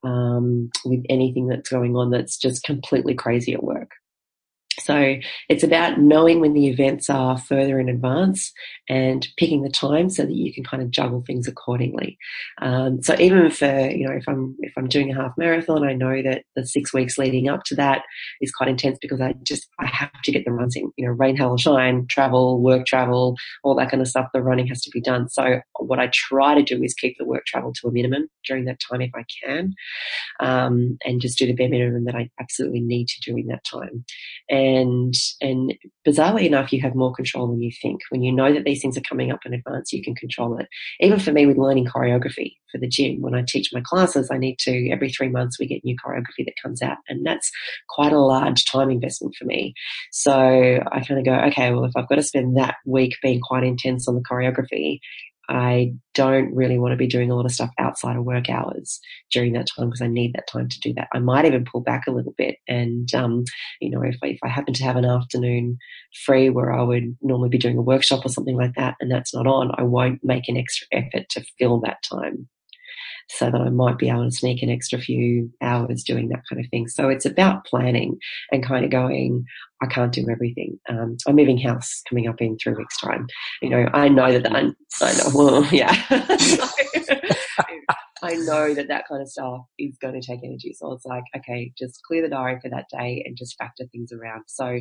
um, 0.05 0.71
with 0.85 1.05
anything 1.09 1.47
that's 1.47 1.69
going 1.69 1.97
on 1.97 2.11
that's 2.11 2.37
just 2.37 2.62
completely 2.62 3.14
crazy 3.14 3.55
at 3.55 3.62
work. 3.62 3.93
So 4.81 5.16
it's 5.49 5.62
about 5.64 5.99
knowing 5.99 6.40
when 6.40 6.52
the 6.52 6.69
events 6.69 7.09
are 7.09 7.38
further 7.38 7.78
in 7.78 7.88
advance 7.88 8.52
and 8.88 9.26
picking 9.37 9.62
the 9.62 9.71
time 9.71 10.11
so 10.11 10.25
that 10.25 10.35
you 10.35 10.52
can 10.52 10.64
kind 10.64 10.83
of 10.83 10.90
juggle 10.90 11.23
things 11.26 11.49
accordingly. 11.49 12.19
Um, 12.61 13.02
so 13.02 13.14
even 13.19 13.50
for 13.50 13.90
you 13.90 14.07
know 14.07 14.14
if 14.14 14.28
I'm 14.28 14.57
if 14.61 14.73
I'm 14.76 14.88
doing 14.88 15.11
a 15.11 15.14
half 15.14 15.33
marathon, 15.37 15.85
I 15.85 15.93
know 15.93 16.23
that 16.23 16.45
the 16.57 16.66
six 16.66 16.93
weeks 16.93 17.19
leading 17.19 17.49
up 17.49 17.64
to 17.66 17.76
that 17.76 18.02
is 18.40 18.52
quite 18.52 18.69
intense 18.69 18.99
because 19.00 19.21
I 19.21 19.35
just 19.43 19.69
I 19.78 19.87
have 19.87 20.11
to 20.23 20.33
get 20.33 20.45
the 20.45 20.52
runs 20.52 20.76
in. 20.76 20.90
You 20.97 21.07
know, 21.07 21.12
rain, 21.12 21.37
hail, 21.37 21.50
or 21.50 21.59
shine, 21.59 22.07
travel, 22.09 22.61
work, 22.61 22.87
travel, 22.87 23.37
all 23.62 23.75
that 23.76 23.90
kind 23.90 24.02
of 24.02 24.09
stuff. 24.09 24.28
The 24.33 24.43
running 24.43 24.66
has 24.69 24.83
to 24.83 24.90
be 24.90 25.00
done. 25.00 25.28
So 25.28 25.61
what 25.78 25.99
I 25.99 26.11
try 26.12 26.54
to 26.54 26.62
do 26.62 26.83
is 26.83 26.95
keep 26.95 27.16
the 27.19 27.25
work 27.25 27.47
travel 27.47 27.73
to 27.73 27.88
a 27.88 27.93
minimum 27.93 28.28
during 28.47 28.64
that 28.66 28.81
time 28.81 29.00
if 29.00 29.11
I 29.14 29.25
can, 29.43 29.75
um, 30.40 30.99
and 31.04 31.21
just 31.21 31.38
do 31.38 31.47
the 31.47 31.54
bare 31.54 31.69
minimum 31.69 32.04
that 32.04 32.14
I 32.14 32.31
absolutely 32.40 32.81
need 32.81 33.09
to 33.09 33.21
do 33.21 33.37
in 33.37 33.47
that 33.47 33.64
time. 33.64 34.04
And 34.50 34.63
and 34.64 35.14
and 35.40 35.75
bizarrely 36.06 36.47
enough, 36.47 36.73
you 36.73 36.80
have 36.80 36.94
more 36.94 37.12
control 37.12 37.49
than 37.49 37.61
you 37.61 37.71
think. 37.83 38.00
When 38.11 38.23
you 38.23 38.33
know 38.33 38.52
that 38.52 38.64
these 38.64 38.80
things 38.80 38.97
are 38.97 39.02
coming 39.02 39.30
up 39.30 39.40
in 39.44 39.52
advance, 39.52 39.92
you 39.92 40.02
can 40.02 40.14
control 40.14 40.59
it. 40.59 40.68
Even 41.00 41.18
for 41.18 41.33
me 41.33 41.47
with 41.47 41.59
learning 41.59 41.87
choreography 41.87 42.54
for 42.73 42.78
the 42.78 42.88
gym, 42.88 43.21
when 43.21 43.35
I 43.35 43.44
teach 43.47 43.71
my 43.73 43.83
classes, 43.83 44.30
I 44.33 44.38
need 44.38 44.59
to 44.61 44.90
every 44.90 45.11
three 45.11 45.28
months 45.28 45.59
we 45.59 45.66
get 45.66 45.85
new 45.85 45.97
choreography 45.97 46.44
that 46.47 46.61
comes 46.62 46.83
out, 46.83 46.99
and 47.09 47.25
that's 47.26 47.50
quite 47.88 48.12
a 48.12 48.18
large 48.18 48.64
time 48.64 48.90
investment 48.90 49.35
for 49.38 49.44
me. 49.44 49.75
So 50.12 50.33
I 50.33 51.00
kind 51.00 51.18
of 51.18 51.25
go, 51.25 51.35
okay, 51.49 51.73
well, 51.73 51.85
if 51.85 51.92
I've 51.97 52.09
got 52.09 52.16
to 52.16 52.23
spend 52.23 52.56
that 52.56 52.76
week 52.87 53.14
being 53.23 53.40
quite 53.40 53.64
intense 53.64 54.09
on 54.09 54.14
the 54.14 54.23
choreography, 54.23 55.00
I 55.48 55.94
don't 56.14 56.54
really 56.54 56.78
want 56.78 56.92
to 56.92 56.96
be 56.96 57.06
doing 57.06 57.30
a 57.30 57.34
lot 57.34 57.44
of 57.44 57.52
stuff 57.52 57.70
outside 57.78 58.16
of 58.16 58.24
work 58.24 58.48
hours 58.48 59.00
during 59.30 59.52
that 59.52 59.66
time 59.66 59.88
because 59.88 60.00
I 60.00 60.06
need 60.06 60.32
that 60.34 60.48
time 60.48 60.68
to 60.68 60.80
do 60.80 60.92
that. 60.94 61.08
I 61.12 61.18
might 61.18 61.44
even 61.44 61.64
pull 61.64 61.80
back 61.80 62.06
a 62.06 62.12
little 62.12 62.34
bit. 62.36 62.56
And, 62.68 63.12
um, 63.14 63.44
you 63.80 63.90
know, 63.90 64.02
if, 64.02 64.16
if 64.22 64.38
I 64.42 64.48
happen 64.48 64.74
to 64.74 64.84
have 64.84 64.96
an 64.96 65.04
afternoon 65.04 65.78
free 66.24 66.50
where 66.50 66.72
I 66.72 66.82
would 66.82 67.16
normally 67.20 67.48
be 67.48 67.58
doing 67.58 67.78
a 67.78 67.82
workshop 67.82 68.24
or 68.24 68.28
something 68.28 68.56
like 68.56 68.74
that 68.76 68.96
and 69.00 69.10
that's 69.10 69.34
not 69.34 69.46
on, 69.46 69.72
I 69.76 69.82
won't 69.82 70.24
make 70.24 70.48
an 70.48 70.56
extra 70.56 70.86
effort 70.92 71.28
to 71.30 71.44
fill 71.58 71.80
that 71.80 72.02
time 72.02 72.48
so 73.28 73.50
that 73.50 73.61
I 73.61 73.71
might 73.71 73.99
be 73.99 74.09
able 74.09 74.25
to 74.25 74.31
sneak 74.31 74.62
an 74.62 74.71
extra 74.71 74.99
few 74.99 75.50
hours 75.61 76.02
doing 76.02 76.28
that 76.28 76.43
kind 76.49 76.64
of 76.64 76.71
thing. 76.71 76.88
So 76.88 77.09
it's 77.09 77.26
about 77.26 77.64
planning 77.64 78.19
and 78.52 78.64
kind 78.64 78.85
of 78.85 78.90
going, 78.90 79.44
I 79.83 79.87
can't 79.87 80.12
do 80.12 80.29
everything. 80.31 80.79
Um, 80.88 81.16
I'm 81.27 81.37
moving 81.37 81.59
house 81.59 82.03
coming 82.09 82.29
up 82.29 82.40
in 82.40 82.57
three 82.57 82.75
weeks' 82.75 83.01
time. 83.01 83.27
You 83.62 83.70
know, 83.70 83.88
I 83.92 84.09
know 84.09 84.33
that, 84.33 84.42
that 84.44 84.55
I, 84.55 84.70
I 85.03 85.12
know, 85.12 85.31
well, 85.35 85.64
yeah. 85.72 85.94
I 88.24 88.34
know 88.37 88.74
that 88.74 88.88
that 88.88 89.04
kind 89.08 89.20
of 89.20 89.28
stuff 89.28 89.60
is 89.78 89.98
going 90.00 90.18
to 90.18 90.26
take 90.26 90.40
energy. 90.42 90.74
So 90.74 90.92
it's 90.92 91.04
like, 91.04 91.24
okay, 91.37 91.72
just 91.78 92.00
clear 92.06 92.22
the 92.22 92.28
diary 92.28 92.58
for 92.62 92.70
that 92.70 92.87
day 92.90 93.22
and 93.24 93.37
just 93.37 93.56
factor 93.58 93.84
things 93.92 94.12
around. 94.12 94.44
So 94.46 94.80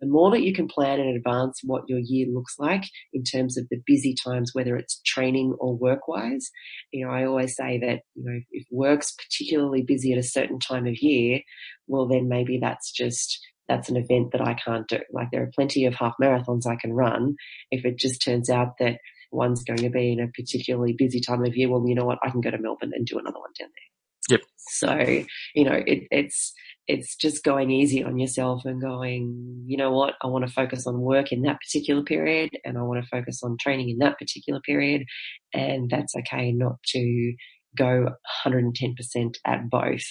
the 0.00 0.06
more 0.06 0.30
that 0.32 0.42
you 0.42 0.52
can 0.52 0.66
plan 0.66 0.98
in 0.98 1.14
advance 1.14 1.60
what 1.62 1.84
your 1.86 2.00
year 2.00 2.26
looks 2.32 2.54
like 2.58 2.84
in 3.12 3.22
terms 3.22 3.56
of 3.56 3.68
the 3.70 3.80
busy 3.86 4.14
times, 4.24 4.50
whether 4.54 4.76
it's 4.76 5.00
training 5.06 5.54
or 5.60 5.76
work 5.76 6.08
wise, 6.08 6.50
you 6.90 7.06
know, 7.06 7.12
I 7.12 7.26
always 7.26 7.54
say 7.54 7.78
that, 7.78 8.00
you 8.14 8.24
know, 8.24 8.40
if 8.50 8.66
work's 8.70 9.14
particularly 9.14 9.82
busy 9.82 10.12
at 10.12 10.18
a 10.18 10.22
certain 10.22 10.58
time 10.58 10.86
of 10.86 10.96
year, 11.00 11.40
well, 11.86 12.08
then 12.08 12.28
maybe 12.28 12.58
that's 12.60 12.90
just, 12.90 13.38
that's 13.68 13.88
an 13.88 13.96
event 13.96 14.32
that 14.32 14.40
I 14.40 14.54
can't 14.54 14.88
do. 14.88 14.98
Like 15.12 15.28
there 15.30 15.42
are 15.42 15.52
plenty 15.54 15.84
of 15.84 15.94
half 15.94 16.14
marathons 16.20 16.66
I 16.66 16.76
can 16.76 16.92
run. 16.92 17.36
If 17.70 17.84
it 17.84 17.98
just 17.98 18.24
turns 18.24 18.50
out 18.50 18.78
that 18.80 18.98
one's 19.30 19.64
going 19.64 19.78
to 19.78 19.90
be 19.90 20.12
in 20.12 20.20
a 20.20 20.28
particularly 20.28 20.92
busy 20.92 21.20
time 21.20 21.44
of 21.44 21.56
year, 21.56 21.68
well, 21.68 21.86
you 21.86 21.94
know 21.94 22.04
what? 22.04 22.18
I 22.22 22.30
can 22.30 22.40
go 22.40 22.50
to 22.50 22.58
Melbourne 22.58 22.92
and 22.94 23.06
do 23.06 23.18
another 23.18 23.38
one 23.38 23.50
down 23.58 23.68
there. 23.68 24.38
Yep. 24.38 24.40
So, 24.56 25.24
you 25.54 25.64
know, 25.64 25.82
it, 25.86 26.04
it's, 26.10 26.52
it's 26.86 27.16
just 27.16 27.44
going 27.44 27.70
easy 27.70 28.04
on 28.04 28.18
yourself 28.18 28.64
and 28.64 28.80
going, 28.80 29.64
you 29.66 29.76
know 29.76 29.90
what, 29.90 30.14
I 30.22 30.26
want 30.26 30.46
to 30.46 30.52
focus 30.52 30.86
on 30.86 31.00
work 31.00 31.32
in 31.32 31.42
that 31.42 31.58
particular 31.60 32.02
period 32.02 32.50
and 32.64 32.78
I 32.78 32.82
want 32.82 33.02
to 33.02 33.08
focus 33.08 33.40
on 33.42 33.56
training 33.60 33.90
in 33.90 33.98
that 33.98 34.18
particular 34.18 34.60
period. 34.60 35.04
And 35.52 35.90
that's 35.90 36.14
okay 36.16 36.52
not 36.52 36.76
to 36.88 37.32
go 37.76 38.08
110% 38.46 39.34
at 39.46 39.70
both 39.70 40.04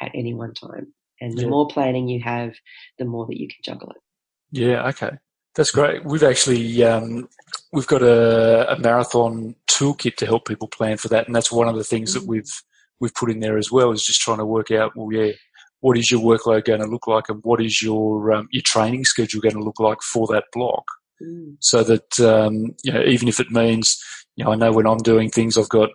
at 0.00 0.10
any 0.14 0.34
one 0.34 0.54
time. 0.54 0.92
And 1.20 1.36
the 1.36 1.42
yeah. 1.42 1.48
more 1.48 1.66
planning 1.68 2.08
you 2.08 2.20
have, 2.22 2.54
the 2.98 3.06
more 3.06 3.26
that 3.26 3.40
you 3.40 3.48
can 3.48 3.56
juggle 3.64 3.90
it. 3.90 4.02
Yeah, 4.52 4.86
okay. 4.88 5.12
That's 5.56 5.70
great. 5.70 6.04
We've 6.04 6.22
actually 6.22 6.84
um, 6.84 7.28
we've 7.72 7.86
got 7.86 8.02
a, 8.02 8.72
a, 8.72 8.78
marathon 8.78 9.56
toolkit 9.66 10.16
to 10.16 10.26
help 10.26 10.46
people 10.46 10.68
plan 10.68 10.98
for 10.98 11.08
that, 11.08 11.26
and 11.26 11.34
that's 11.34 11.50
one 11.50 11.66
of 11.66 11.76
the 11.76 11.84
things 11.84 12.12
that 12.12 12.24
we've 12.24 12.62
we've 13.00 13.14
put 13.14 13.30
in 13.30 13.40
there 13.40 13.56
as 13.56 13.72
well. 13.72 13.90
Is 13.90 14.04
just 14.04 14.20
trying 14.20 14.38
to 14.38 14.44
work 14.44 14.70
out, 14.70 14.92
well, 14.94 15.10
yeah, 15.10 15.32
what 15.80 15.96
is 15.96 16.10
your 16.10 16.20
workload 16.20 16.64
going 16.64 16.80
to 16.80 16.86
look 16.86 17.06
like 17.06 17.28
and 17.28 17.40
what 17.42 17.62
is 17.62 17.80
your 17.82 18.32
um, 18.32 18.48
your 18.50 18.62
training 18.64 19.04
schedule 19.04 19.40
going 19.40 19.54
to 19.54 19.62
look 19.62 19.80
like 19.80 20.02
for 20.02 20.26
that 20.26 20.44
block 20.52 20.84
mm. 21.22 21.56
so 21.60 21.82
that 21.82 22.18
um, 22.20 22.74
you 22.82 22.92
know 22.92 23.02
even 23.02 23.28
if 23.28 23.40
it 23.40 23.50
means 23.50 23.98
you 24.36 24.44
know 24.44 24.52
I 24.52 24.56
know 24.56 24.72
when 24.72 24.86
I'm 24.86 24.98
doing 24.98 25.30
things 25.30 25.56
I've 25.56 25.68
got 25.68 25.90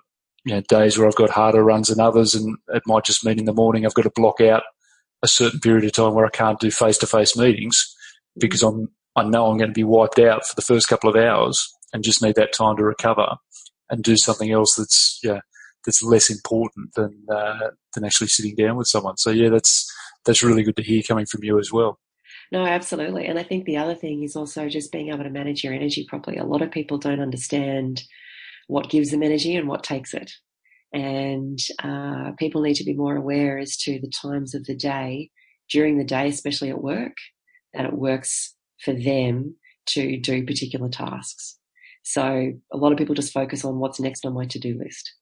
you 0.46 0.56
know 0.56 0.62
days 0.70 0.98
where 0.98 1.08
I've 1.08 1.16
got 1.16 1.30
harder 1.30 1.64
runs 1.64 1.90
than 1.90 2.00
others 2.00 2.36
and 2.36 2.58
it 2.70 2.84
might 2.88 3.06
just 3.06 3.26
mean 3.26 3.40
in 3.40 3.46
the 3.46 3.54
morning 3.54 3.86
I've 3.86 3.94
got 3.94 4.04
to 4.04 4.12
block 4.16 4.42
out 4.42 4.64
a 5.24 5.28
certain 5.28 5.60
period 5.60 5.86
of 5.86 5.92
time 5.92 6.14
where 6.14 6.26
I 6.26 6.30
can't 6.32 6.60
do 6.60 6.72
face 6.72 6.98
to 7.00 7.08
face 7.08 7.38
meetings 7.38 7.94
mm. 8.38 8.42
because 8.42 8.64
I'm 8.64 8.90
I 9.16 9.24
know 9.24 9.48
I'm 9.48 9.58
going 9.58 9.70
to 9.70 9.74
be 9.74 9.84
wiped 9.84 10.20
out 10.20 10.46
for 10.46 10.56
the 10.56 10.62
first 10.62 10.88
couple 10.88 11.10
of 11.10 11.16
hours 11.16 11.58
and 11.94 12.04
just 12.04 12.24
need 12.24 12.36
that 12.36 12.54
time 12.54 12.78
to 12.78 12.84
recover 12.84 13.36
and 13.90 14.04
do 14.04 14.16
something 14.16 14.52
else 14.52 14.76
that's 14.76 15.20
yeah 15.24 15.42
that's 15.86 16.04
less 16.04 16.30
important 16.30 16.94
than 16.96 17.26
uh, 17.30 17.72
than 17.94 18.06
actually 18.06 18.28
sitting 18.28 18.56
down 18.56 18.76
with 18.76 18.88
someone. 18.88 19.18
So 19.18 19.32
yeah, 19.32 19.50
that's 19.50 19.92
that's 20.26 20.44
really 20.44 20.64
good 20.64 20.76
to 20.78 20.84
hear 20.84 21.02
coming 21.08 21.26
from 21.26 21.44
you 21.44 21.60
as 21.60 21.72
well. 21.72 22.00
No, 22.52 22.66
absolutely. 22.66 23.26
And 23.28 23.40
I 23.40 23.44
think 23.44 23.66
the 23.66 23.78
other 23.78 23.96
thing 23.96 24.24
is 24.24 24.36
also 24.36 24.68
just 24.68 24.92
being 24.92 25.10
able 25.10 25.24
to 25.24 25.30
manage 25.30 25.64
your 25.64 25.74
energy 25.74 26.06
properly. 26.08 26.38
A 26.38 26.44
lot 26.44 26.62
of 26.62 26.72
people 26.72 26.98
don't 26.98 27.22
understand 27.22 28.04
what 28.68 28.90
gives 28.90 29.12
them 29.12 29.24
energy 29.24 29.56
and 29.56 29.68
what 29.68 29.84
takes 29.84 30.14
it. 30.14 30.32
And 30.94 31.58
uh, 31.82 32.32
people 32.38 32.62
need 32.62 32.76
to 32.76 32.84
be 32.84 32.94
more 32.94 33.16
aware 33.16 33.58
as 33.58 33.78
to 33.78 34.00
the 34.00 34.12
times 34.22 34.54
of 34.54 34.66
the 34.66 34.76
day, 34.76 35.30
during 35.70 35.98
the 35.98 36.04
day, 36.04 36.28
especially 36.28 36.70
at 36.70 36.84
work, 36.84 37.14
that 37.74 37.86
it 37.86 37.94
works 37.94 38.54
for 38.84 38.94
them 38.94 39.56
to 39.88 40.18
do 40.18 40.46
particular 40.46 40.90
tasks. 40.90 41.58
So 42.04 42.54
a 42.74 42.78
lot 42.78 42.92
of 42.92 42.98
people 42.98 43.16
just 43.16 43.34
focus 43.34 43.64
on 43.64 43.80
what's 43.80 44.00
next 44.00 44.26
on 44.26 44.34
my 44.34 44.46
to 44.46 44.60
do 44.60 44.78
list. 44.78 45.14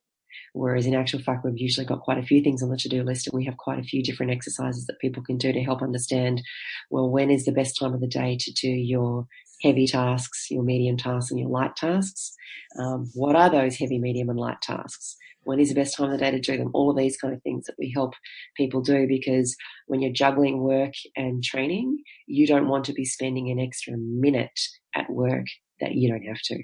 Whereas 0.54 0.86
in 0.86 0.96
actual 0.96 1.20
fact, 1.20 1.46
we've 1.46 1.58
usually 1.58 1.86
got 1.86 2.02
quite 2.02 2.18
a 2.18 2.24
few 2.24 2.42
things 2.42 2.64
on 2.64 2.70
the 2.70 2.78
to 2.78 2.90
do 2.90 3.04
list 3.04 3.28
and 3.28 3.34
we 3.34 3.46
have 3.46 3.58
quite 3.58 3.80
a 3.80 3.84
few 3.84 4.04
different 4.04 4.32
exercises 4.32 4.86
that 4.86 5.00
people 5.00 5.24
can 5.24 5.38
do 5.38 5.52
to 5.52 5.62
help 5.62 5.82
understand, 5.82 6.42
well, 6.90 7.10
when 7.10 7.30
is 7.30 7.46
the 7.46 7.52
best 7.52 7.78
time 7.80 7.94
of 7.94 8.02
the 8.02 8.08
day 8.08 8.38
to 8.40 8.52
do 8.52 8.70
your 8.70 9.28
heavy 9.62 9.88
tasks, 9.88 10.48
your 10.50 10.64
medium 10.64 10.98
tasks, 10.98 11.32
and 11.32 11.40
your 11.40 11.50
light 11.50 11.76
tasks? 11.76 12.34
Um, 12.78 13.10
what 13.14 13.36
are 13.36 13.50
those 13.50 13.78
heavy, 13.78 14.00
medium, 14.00 14.30
and 14.30 14.40
light 14.40 14.62
tasks? 14.62 15.16
When 15.44 15.60
is 15.60 15.70
the 15.70 15.76
best 15.76 15.96
time 15.96 16.12
of 16.12 16.12
the 16.12 16.24
day 16.24 16.32
to 16.32 16.40
do 16.40 16.58
them? 16.58 16.72
All 16.74 16.92
of 16.92 16.98
these 16.98 17.18
kind 17.18 17.34
of 17.34 17.42
things 17.42 17.66
that 17.66 17.76
we 17.80 17.92
help 17.92 18.14
people 18.56 18.82
do 18.82 19.08
because 19.08 19.56
when 19.88 20.02
you're 20.02 20.12
juggling 20.12 20.60
work 20.60 20.94
and 21.16 21.44
training, 21.44 21.98
you 22.28 22.46
don't 22.46 22.68
want 22.68 22.86
to 22.86 22.94
be 22.94 23.06
spending 23.06 23.50
an 23.50 23.60
extra 23.60 23.94
minute 23.98 24.60
at 24.96 25.10
work 25.10 25.46
that 25.80 25.96
you 25.96 26.10
don't 26.10 26.24
have 26.24 26.42
to. 26.44 26.62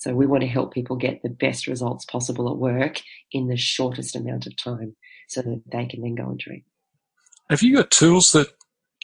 So 0.00 0.14
we 0.14 0.26
want 0.26 0.42
to 0.42 0.48
help 0.48 0.72
people 0.72 0.96
get 0.96 1.22
the 1.22 1.28
best 1.28 1.66
results 1.66 2.06
possible 2.06 2.50
at 2.50 2.56
work 2.56 3.02
in 3.32 3.48
the 3.48 3.56
shortest 3.58 4.16
amount 4.16 4.46
of 4.46 4.56
time 4.56 4.96
so 5.28 5.42
that 5.42 5.62
they 5.70 5.84
can 5.84 6.00
then 6.00 6.14
go 6.14 6.24
and 6.24 6.40
train. 6.40 6.64
Have 7.50 7.62
you 7.62 7.76
got 7.76 7.90
tools 7.90 8.32
that 8.32 8.48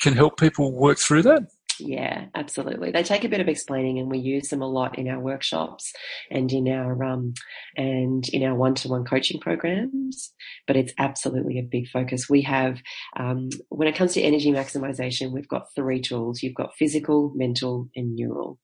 can 0.00 0.14
help 0.14 0.40
people 0.40 0.72
work 0.72 0.98
through 0.98 1.22
that? 1.24 1.48
Yeah, 1.78 2.28
absolutely. 2.34 2.92
They 2.92 3.02
take 3.02 3.24
a 3.24 3.28
bit 3.28 3.42
of 3.42 3.48
explaining, 3.48 3.98
and 3.98 4.10
we 4.10 4.18
use 4.18 4.48
them 4.48 4.62
a 4.62 4.66
lot 4.66 4.98
in 4.98 5.06
our 5.08 5.20
workshops 5.20 5.92
and 6.30 6.50
in 6.50 6.66
our 6.68 7.04
um, 7.04 7.34
and 7.76 8.26
in 8.30 8.42
our 8.42 8.54
one-to-one 8.54 9.04
coaching 9.04 9.38
programs. 9.38 10.32
But 10.66 10.76
it's 10.76 10.94
absolutely 10.98 11.58
a 11.58 11.62
big 11.62 11.88
focus. 11.88 12.30
We 12.30 12.40
have 12.42 12.80
um, 13.18 13.50
when 13.68 13.88
it 13.88 13.96
comes 13.96 14.14
to 14.14 14.22
energy 14.22 14.50
maximization, 14.50 15.32
we've 15.32 15.48
got 15.48 15.74
three 15.74 16.00
tools. 16.00 16.42
You've 16.42 16.54
got 16.54 16.74
physical, 16.78 17.32
mental, 17.34 17.90
and 17.94 18.14
neural. 18.14 18.58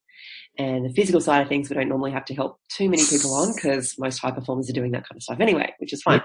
And 0.58 0.84
the 0.84 0.92
physical 0.92 1.20
side 1.20 1.42
of 1.42 1.48
things, 1.48 1.70
we 1.70 1.74
don't 1.74 1.88
normally 1.88 2.10
have 2.12 2.24
to 2.26 2.34
help 2.34 2.58
too 2.68 2.88
many 2.88 3.04
people 3.04 3.34
on 3.34 3.52
because 3.54 3.96
most 3.98 4.18
high 4.18 4.30
performers 4.30 4.68
are 4.68 4.74
doing 4.74 4.92
that 4.92 5.08
kind 5.08 5.16
of 5.16 5.22
stuff 5.22 5.40
anyway, 5.40 5.72
which 5.78 5.92
is 5.92 6.02
fine. 6.02 6.22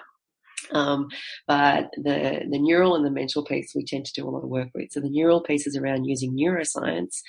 Um, 0.72 1.08
but 1.48 1.90
the, 1.96 2.46
the 2.50 2.60
neural 2.60 2.96
and 2.96 3.06
the 3.06 3.12
mental 3.12 3.44
piece 3.44 3.74
we 3.76 3.86
tend 3.86 4.06
to 4.06 4.14
do 4.14 4.28
a 4.28 4.30
lot 4.30 4.44
of 4.44 4.50
work 4.50 4.70
with. 4.74 4.92
So 4.92 5.00
the 5.00 5.10
neural 5.10 5.42
piece 5.42 5.68
is 5.68 5.78
around 5.78 6.06
using 6.06 6.36
neuroscience, 6.36 7.22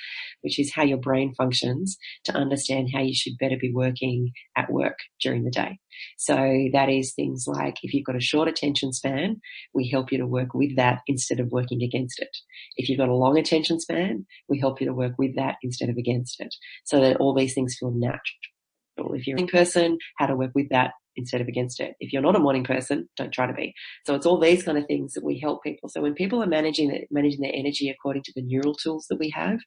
which 0.42 0.58
is 0.58 0.72
how 0.72 0.84
your 0.84 0.98
brain 0.98 1.34
functions 1.36 1.96
to 2.24 2.32
understand 2.32 2.90
how 2.92 3.00
you 3.00 3.14
should 3.14 3.38
better 3.38 3.56
be 3.60 3.72
working 3.72 4.32
at 4.56 4.70
work 4.70 4.98
during 5.20 5.44
the 5.44 5.50
day. 5.50 5.78
So 6.16 6.34
that 6.72 6.88
is 6.88 7.14
things 7.14 7.44
like 7.46 7.76
if 7.82 7.92
you've 7.92 8.06
got 8.06 8.16
a 8.16 8.20
short 8.20 8.48
attention 8.48 8.92
span, 8.92 9.40
we 9.74 9.88
help 9.88 10.12
you 10.12 10.18
to 10.18 10.26
work 10.26 10.54
with 10.54 10.76
that 10.76 11.00
instead 11.06 11.40
of 11.40 11.50
working 11.50 11.82
against 11.82 12.20
it. 12.20 12.36
If 12.76 12.88
you've 12.88 12.98
got 12.98 13.08
a 13.08 13.14
long 13.14 13.38
attention 13.38 13.80
span, 13.80 14.26
we 14.48 14.60
help 14.60 14.80
you 14.80 14.86
to 14.86 14.94
work 14.94 15.14
with 15.18 15.36
that 15.36 15.56
instead 15.62 15.88
of 15.88 15.96
against 15.96 16.40
it 16.40 16.54
so 16.84 17.00
that 17.00 17.16
all 17.16 17.34
these 17.34 17.54
things 17.54 17.76
feel 17.78 17.90
natural. 17.90 19.14
If 19.14 19.26
you're 19.26 19.38
in 19.38 19.46
person, 19.46 19.98
how 20.18 20.26
to 20.26 20.36
work 20.36 20.52
with 20.54 20.68
that 20.70 20.92
instead 21.18 21.40
of 21.40 21.48
against 21.48 21.80
it. 21.80 21.94
If 22.00 22.12
you're 22.12 22.22
not 22.22 22.36
a 22.36 22.40
morning 22.40 22.64
person, 22.64 23.08
don't 23.16 23.32
try 23.32 23.46
to 23.46 23.52
be. 23.52 23.74
So 24.06 24.14
it's 24.14 24.24
all 24.24 24.38
these 24.38 24.62
kind 24.62 24.78
of 24.78 24.86
things 24.86 25.12
that 25.12 25.24
we 25.24 25.38
help 25.38 25.62
people. 25.62 25.88
So 25.88 26.00
when 26.00 26.14
people 26.14 26.42
are 26.42 26.46
managing 26.46 27.06
managing 27.10 27.40
their 27.40 27.54
energy 27.54 27.90
according 27.90 28.22
to 28.24 28.32
the 28.34 28.42
neural 28.42 28.74
tools 28.74 29.06
that 29.10 29.18
we 29.18 29.30
have, 29.30 29.58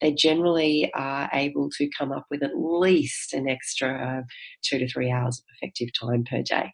they 0.00 0.12
generally 0.12 0.90
are 0.94 1.30
able 1.32 1.70
to 1.78 1.88
come 1.96 2.10
up 2.10 2.24
with 2.30 2.42
at 2.42 2.56
least 2.56 3.32
an 3.34 3.48
extra 3.48 4.24
two 4.64 4.78
to 4.78 4.88
three 4.88 5.10
hours 5.10 5.38
of 5.38 5.44
effective 5.56 5.90
time 6.00 6.24
per 6.24 6.42
day. 6.42 6.72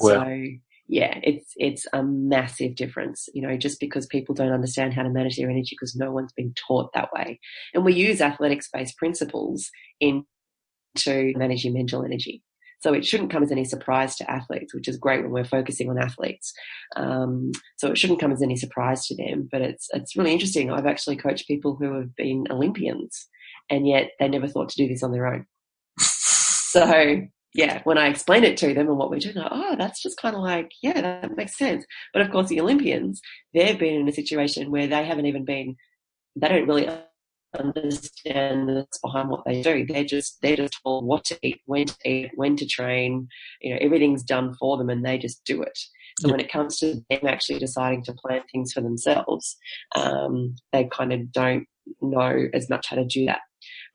Well. 0.00 0.24
So 0.24 0.42
yeah, 0.90 1.18
it's 1.22 1.52
it's 1.56 1.86
a 1.92 2.02
massive 2.02 2.74
difference, 2.74 3.28
you 3.34 3.42
know, 3.42 3.58
just 3.58 3.78
because 3.78 4.06
people 4.06 4.34
don't 4.34 4.52
understand 4.52 4.94
how 4.94 5.02
to 5.02 5.10
manage 5.10 5.36
their 5.36 5.50
energy 5.50 5.76
because 5.78 5.94
no 5.94 6.10
one's 6.10 6.32
been 6.32 6.54
taught 6.66 6.90
that 6.94 7.12
way. 7.12 7.40
And 7.74 7.84
we 7.84 7.92
use 7.92 8.22
athletics 8.22 8.70
based 8.72 8.96
principles 8.96 9.70
in 10.00 10.24
to 10.96 11.34
manage 11.36 11.64
your 11.64 11.74
mental 11.74 12.04
energy. 12.04 12.42
So 12.80 12.94
it 12.94 13.04
shouldn't 13.04 13.30
come 13.30 13.42
as 13.42 13.50
any 13.50 13.64
surprise 13.64 14.16
to 14.16 14.30
athletes, 14.30 14.72
which 14.72 14.88
is 14.88 14.96
great 14.96 15.22
when 15.22 15.32
we're 15.32 15.44
focusing 15.44 15.90
on 15.90 15.98
athletes. 15.98 16.52
Um, 16.96 17.50
so 17.76 17.90
it 17.90 17.98
shouldn't 17.98 18.20
come 18.20 18.32
as 18.32 18.42
any 18.42 18.56
surprise 18.56 19.06
to 19.06 19.16
them. 19.16 19.48
But 19.50 19.62
it's 19.62 19.88
it's 19.92 20.16
really 20.16 20.32
interesting. 20.32 20.70
I've 20.70 20.86
actually 20.86 21.16
coached 21.16 21.48
people 21.48 21.76
who 21.76 21.94
have 21.94 22.14
been 22.16 22.46
Olympians, 22.50 23.26
and 23.68 23.86
yet 23.86 24.10
they 24.20 24.28
never 24.28 24.46
thought 24.46 24.68
to 24.70 24.76
do 24.76 24.88
this 24.88 25.02
on 25.02 25.12
their 25.12 25.26
own. 25.26 25.46
so 25.98 27.22
yeah, 27.54 27.80
when 27.84 27.98
I 27.98 28.08
explain 28.08 28.44
it 28.44 28.56
to 28.58 28.74
them 28.74 28.88
and 28.88 28.98
what 28.98 29.10
we're 29.10 29.18
doing, 29.18 29.36
like, 29.36 29.48
oh, 29.50 29.74
that's 29.76 30.02
just 30.02 30.20
kind 30.20 30.36
of 30.36 30.42
like, 30.42 30.70
yeah, 30.82 31.00
that 31.00 31.36
makes 31.36 31.56
sense. 31.56 31.84
But 32.12 32.22
of 32.22 32.30
course, 32.30 32.48
the 32.48 32.60
Olympians, 32.60 33.20
they've 33.54 33.78
been 33.78 34.00
in 34.00 34.08
a 34.08 34.12
situation 34.12 34.70
where 34.70 34.86
they 34.86 35.04
haven't 35.04 35.26
even 35.26 35.44
been, 35.44 35.74
they 36.36 36.48
don't 36.48 36.68
really 36.68 36.88
understand 37.58 38.68
that's 38.68 38.98
behind 38.98 39.30
what 39.30 39.44
they 39.46 39.62
do. 39.62 39.86
They're 39.86 40.04
just 40.04 40.38
they're 40.42 40.56
just 40.56 40.78
told 40.82 41.04
what 41.04 41.24
to 41.26 41.38
eat, 41.42 41.60
when 41.66 41.86
to 41.86 41.96
eat, 42.04 42.30
when 42.34 42.56
to 42.56 42.66
train. 42.66 43.28
You 43.60 43.74
know, 43.74 43.80
everything's 43.80 44.22
done 44.22 44.54
for 44.54 44.76
them, 44.76 44.90
and 44.90 45.04
they 45.04 45.18
just 45.18 45.44
do 45.44 45.62
it. 45.62 45.78
So 46.20 46.30
when 46.30 46.40
it 46.40 46.50
comes 46.50 46.78
to 46.78 47.00
them 47.08 47.20
actually 47.26 47.60
deciding 47.60 48.02
to 48.04 48.12
plan 48.12 48.42
things 48.50 48.72
for 48.72 48.80
themselves, 48.80 49.56
um, 49.94 50.56
they 50.72 50.88
kind 50.92 51.12
of 51.12 51.30
don't 51.30 51.66
know 52.00 52.48
as 52.52 52.68
much 52.68 52.88
how 52.88 52.96
to 52.96 53.04
do 53.04 53.26
that. 53.26 53.40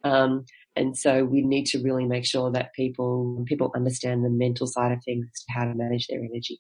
Um, 0.06 0.46
and 0.76 0.98
so 0.98 1.26
we 1.26 1.42
need 1.42 1.66
to 1.68 1.84
really 1.84 2.06
make 2.06 2.26
sure 2.26 2.52
that 2.52 2.74
people 2.74 3.44
people 3.48 3.72
understand 3.76 4.24
the 4.24 4.30
mental 4.30 4.68
side 4.68 4.92
of 4.92 5.00
things, 5.04 5.28
how 5.50 5.66
to 5.66 5.76
manage 5.76 6.08
their 6.08 6.20
energy. 6.20 6.60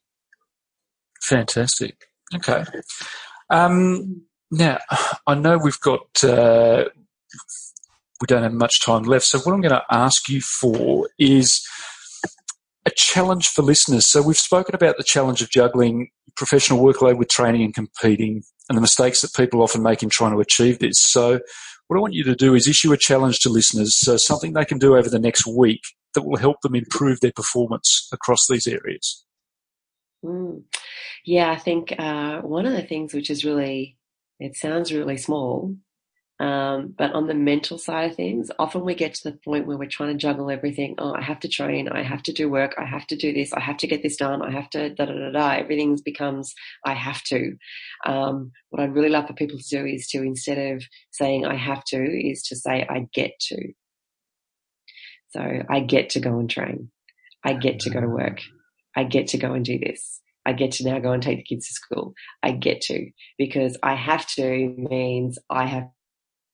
Fantastic. 1.22 1.96
Okay. 2.36 2.66
Um, 3.50 4.24
now, 4.54 4.78
I 5.26 5.36
know 5.36 5.58
we've 5.58 5.80
got, 5.80 6.24
uh, 6.24 6.86
we 8.22 8.28
don't 8.28 8.44
have 8.44 8.54
much 8.54 8.82
time 8.84 9.04
left. 9.04 9.26
So, 9.26 9.40
what 9.40 9.54
I'm 9.54 9.62
going 9.62 9.74
to 9.74 9.84
ask 9.90 10.30
you 10.30 10.42
for 10.42 11.10
is 11.18 11.66
a 12.86 12.92
challenge 12.96 13.48
for 13.48 13.64
listeners. 13.64 14.08
So, 14.08 14.22
we've 14.22 14.38
spoken 14.38 14.76
about 14.76 14.98
the 14.98 15.04
challenge 15.04 15.42
of 15.42 15.50
juggling 15.50 16.10
professional 16.36 16.84
workload 16.84 17.18
with 17.18 17.30
training 17.30 17.64
and 17.64 17.74
competing 17.74 18.44
and 18.70 18.78
the 18.78 18.82
mistakes 18.82 19.22
that 19.22 19.34
people 19.34 19.62
often 19.62 19.84
make 19.84 20.04
in 20.04 20.10
trying 20.10 20.34
to 20.34 20.40
achieve 20.40 20.80
this. 20.80 21.00
So, 21.00 21.40
what 21.88 21.98
I 21.98 22.02
want 22.02 22.14
you 22.14 22.24
to 22.26 22.36
do 22.36 22.54
is 22.54 22.68
issue 22.68 22.94
a 22.94 22.98
challenge 22.98 23.40
to 23.40 23.50
listeners, 23.50 23.96
so 23.96 24.18
something 24.18 24.54
they 24.54 24.66
can 24.66 24.78
do 24.78 24.96
over 24.96 25.10
the 25.10 25.20
next 25.20 25.48
week 25.48 25.82
that 26.14 26.24
will 26.24 26.38
help 26.38 26.62
them 26.62 26.76
improve 26.76 27.20
their 27.20 27.32
performance 27.32 28.08
across 28.12 28.48
these 28.48 28.68
areas. 28.68 29.26
Mm. 30.24 30.64
Yeah, 31.26 31.52
I 31.52 31.58
think 31.58 31.94
uh, 31.98 32.42
one 32.42 32.66
of 32.66 32.74
the 32.74 32.84
things 32.84 33.14
which 33.14 33.30
is 33.30 33.44
really 33.44 33.98
it 34.40 34.56
sounds 34.56 34.94
really 34.94 35.18
small. 35.18 35.76
Um, 36.40 36.94
but 36.98 37.14
on 37.14 37.28
the 37.28 37.36
mental 37.36 37.78
side 37.78 38.10
of 38.10 38.18
things, 38.18 38.50
often 38.58 38.84
we 38.84 38.96
get 38.96 39.14
to 39.14 39.32
the 39.32 39.38
point 39.46 39.68
where 39.68 39.78
we're 39.78 39.88
trying 39.88 40.12
to 40.12 40.18
juggle 40.18 40.50
everything. 40.50 40.96
Oh, 40.98 41.14
I 41.14 41.22
have 41.22 41.40
to 41.42 41.48
train. 41.48 41.88
I 41.88 42.02
have 42.02 42.24
to 42.24 42.34
do 42.34 42.50
work. 42.50 42.74
I 42.78 42.86
have 42.86 43.06
to 43.08 43.16
do 43.16 43.32
this. 43.32 43.54
I 43.54 43.60
have 43.62 43.78
to 43.78 43.88
get 43.88 44.02
this 44.04 44.18
done. 44.18 44.42
I 44.42 44.52
have 44.52 44.70
to 44.72 44.90
da 44.90 45.06
da 45.06 45.14
da 45.14 45.32
da. 45.32 45.52
Everything 45.52 45.98
becomes 46.04 46.54
I 46.86 46.96
have 46.96 47.24
to. 47.26 47.56
Um, 48.06 48.52
what 48.72 48.82
I'd 48.82 48.94
really 48.94 49.10
love 49.10 49.28
for 49.28 49.34
people 49.34 49.60
to 49.60 49.70
do 49.70 49.86
is 49.86 50.08
to 50.10 50.24
instead 50.24 50.58
of 50.58 50.84
saying 51.12 51.46
I 51.46 51.56
have 51.56 51.84
to, 51.86 51.98
is 51.98 52.44
to 52.50 52.56
say 52.56 52.86
I 52.90 53.08
get 53.14 53.40
to. 53.48 53.72
So 55.30 55.64
I 55.70 55.80
get 55.80 56.10
to 56.12 56.20
go 56.20 56.40
and 56.40 56.50
train. 56.50 56.92
I 57.44 57.54
get 57.54 57.80
to 57.82 57.90
go 57.90 58.02
to 58.02 58.08
work. 58.08 58.42
I 58.96 59.04
get 59.04 59.28
to 59.30 59.38
go 59.38 59.54
and 59.54 59.64
do 59.64 59.80
this. 59.80 60.20
I 60.46 60.54
get 60.54 60.72
to 60.74 60.86
now 60.86 61.00
go 61.00 61.12
and 61.12 61.24
take 61.24 61.38
the 61.38 61.44
kids 61.44 61.68
to 61.68 61.74
school. 61.74 62.14
I 62.42 62.52
get 62.52 62.82
to 62.82 63.10
because 63.38 63.78
I 63.82 63.96
have 63.96 64.28
to 64.36 64.76
means 64.78 65.40
I 65.50 65.66
have 65.66 65.88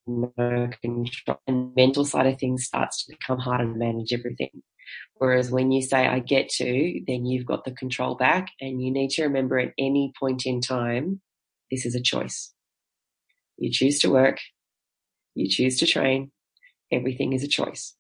no 0.06 0.70
control. 0.82 1.40
And 1.48 1.76
mental 1.76 2.06
side 2.06 2.28
of 2.28 2.40
things 2.40 2.66
starts 2.66 3.06
to 3.06 3.14
become 3.14 3.40
harder 3.40 3.66
to 3.66 3.78
manage 3.78 4.14
everything. 4.14 4.62
Whereas 5.16 5.52
when 5.52 5.72
you 5.72 5.82
say 5.82 6.08
I 6.08 6.20
get 6.20 6.50
to, 6.50 7.02
then 7.08 7.26
you've 7.26 7.46
got 7.46 7.66
the 7.66 7.72
control 7.72 8.16
back 8.16 8.48
and 8.60 8.82
you 8.82 8.92
need 8.92 9.12
to 9.12 9.24
remember 9.24 9.60
at 9.60 9.74
any 9.78 10.14
point 10.20 10.46
in 10.46 10.62
time, 10.62 11.22
this 11.72 11.86
is 11.86 11.94
a 11.96 12.02
choice. 12.02 12.54
You 13.58 13.72
choose 13.72 14.00
to 14.00 14.10
work. 14.10 14.40
You 15.36 15.48
choose 15.50 15.78
to 15.80 15.86
train. 15.86 16.32
Everything 16.92 17.34
is 17.34 17.44
a 17.44 17.48
choice. 17.48 17.96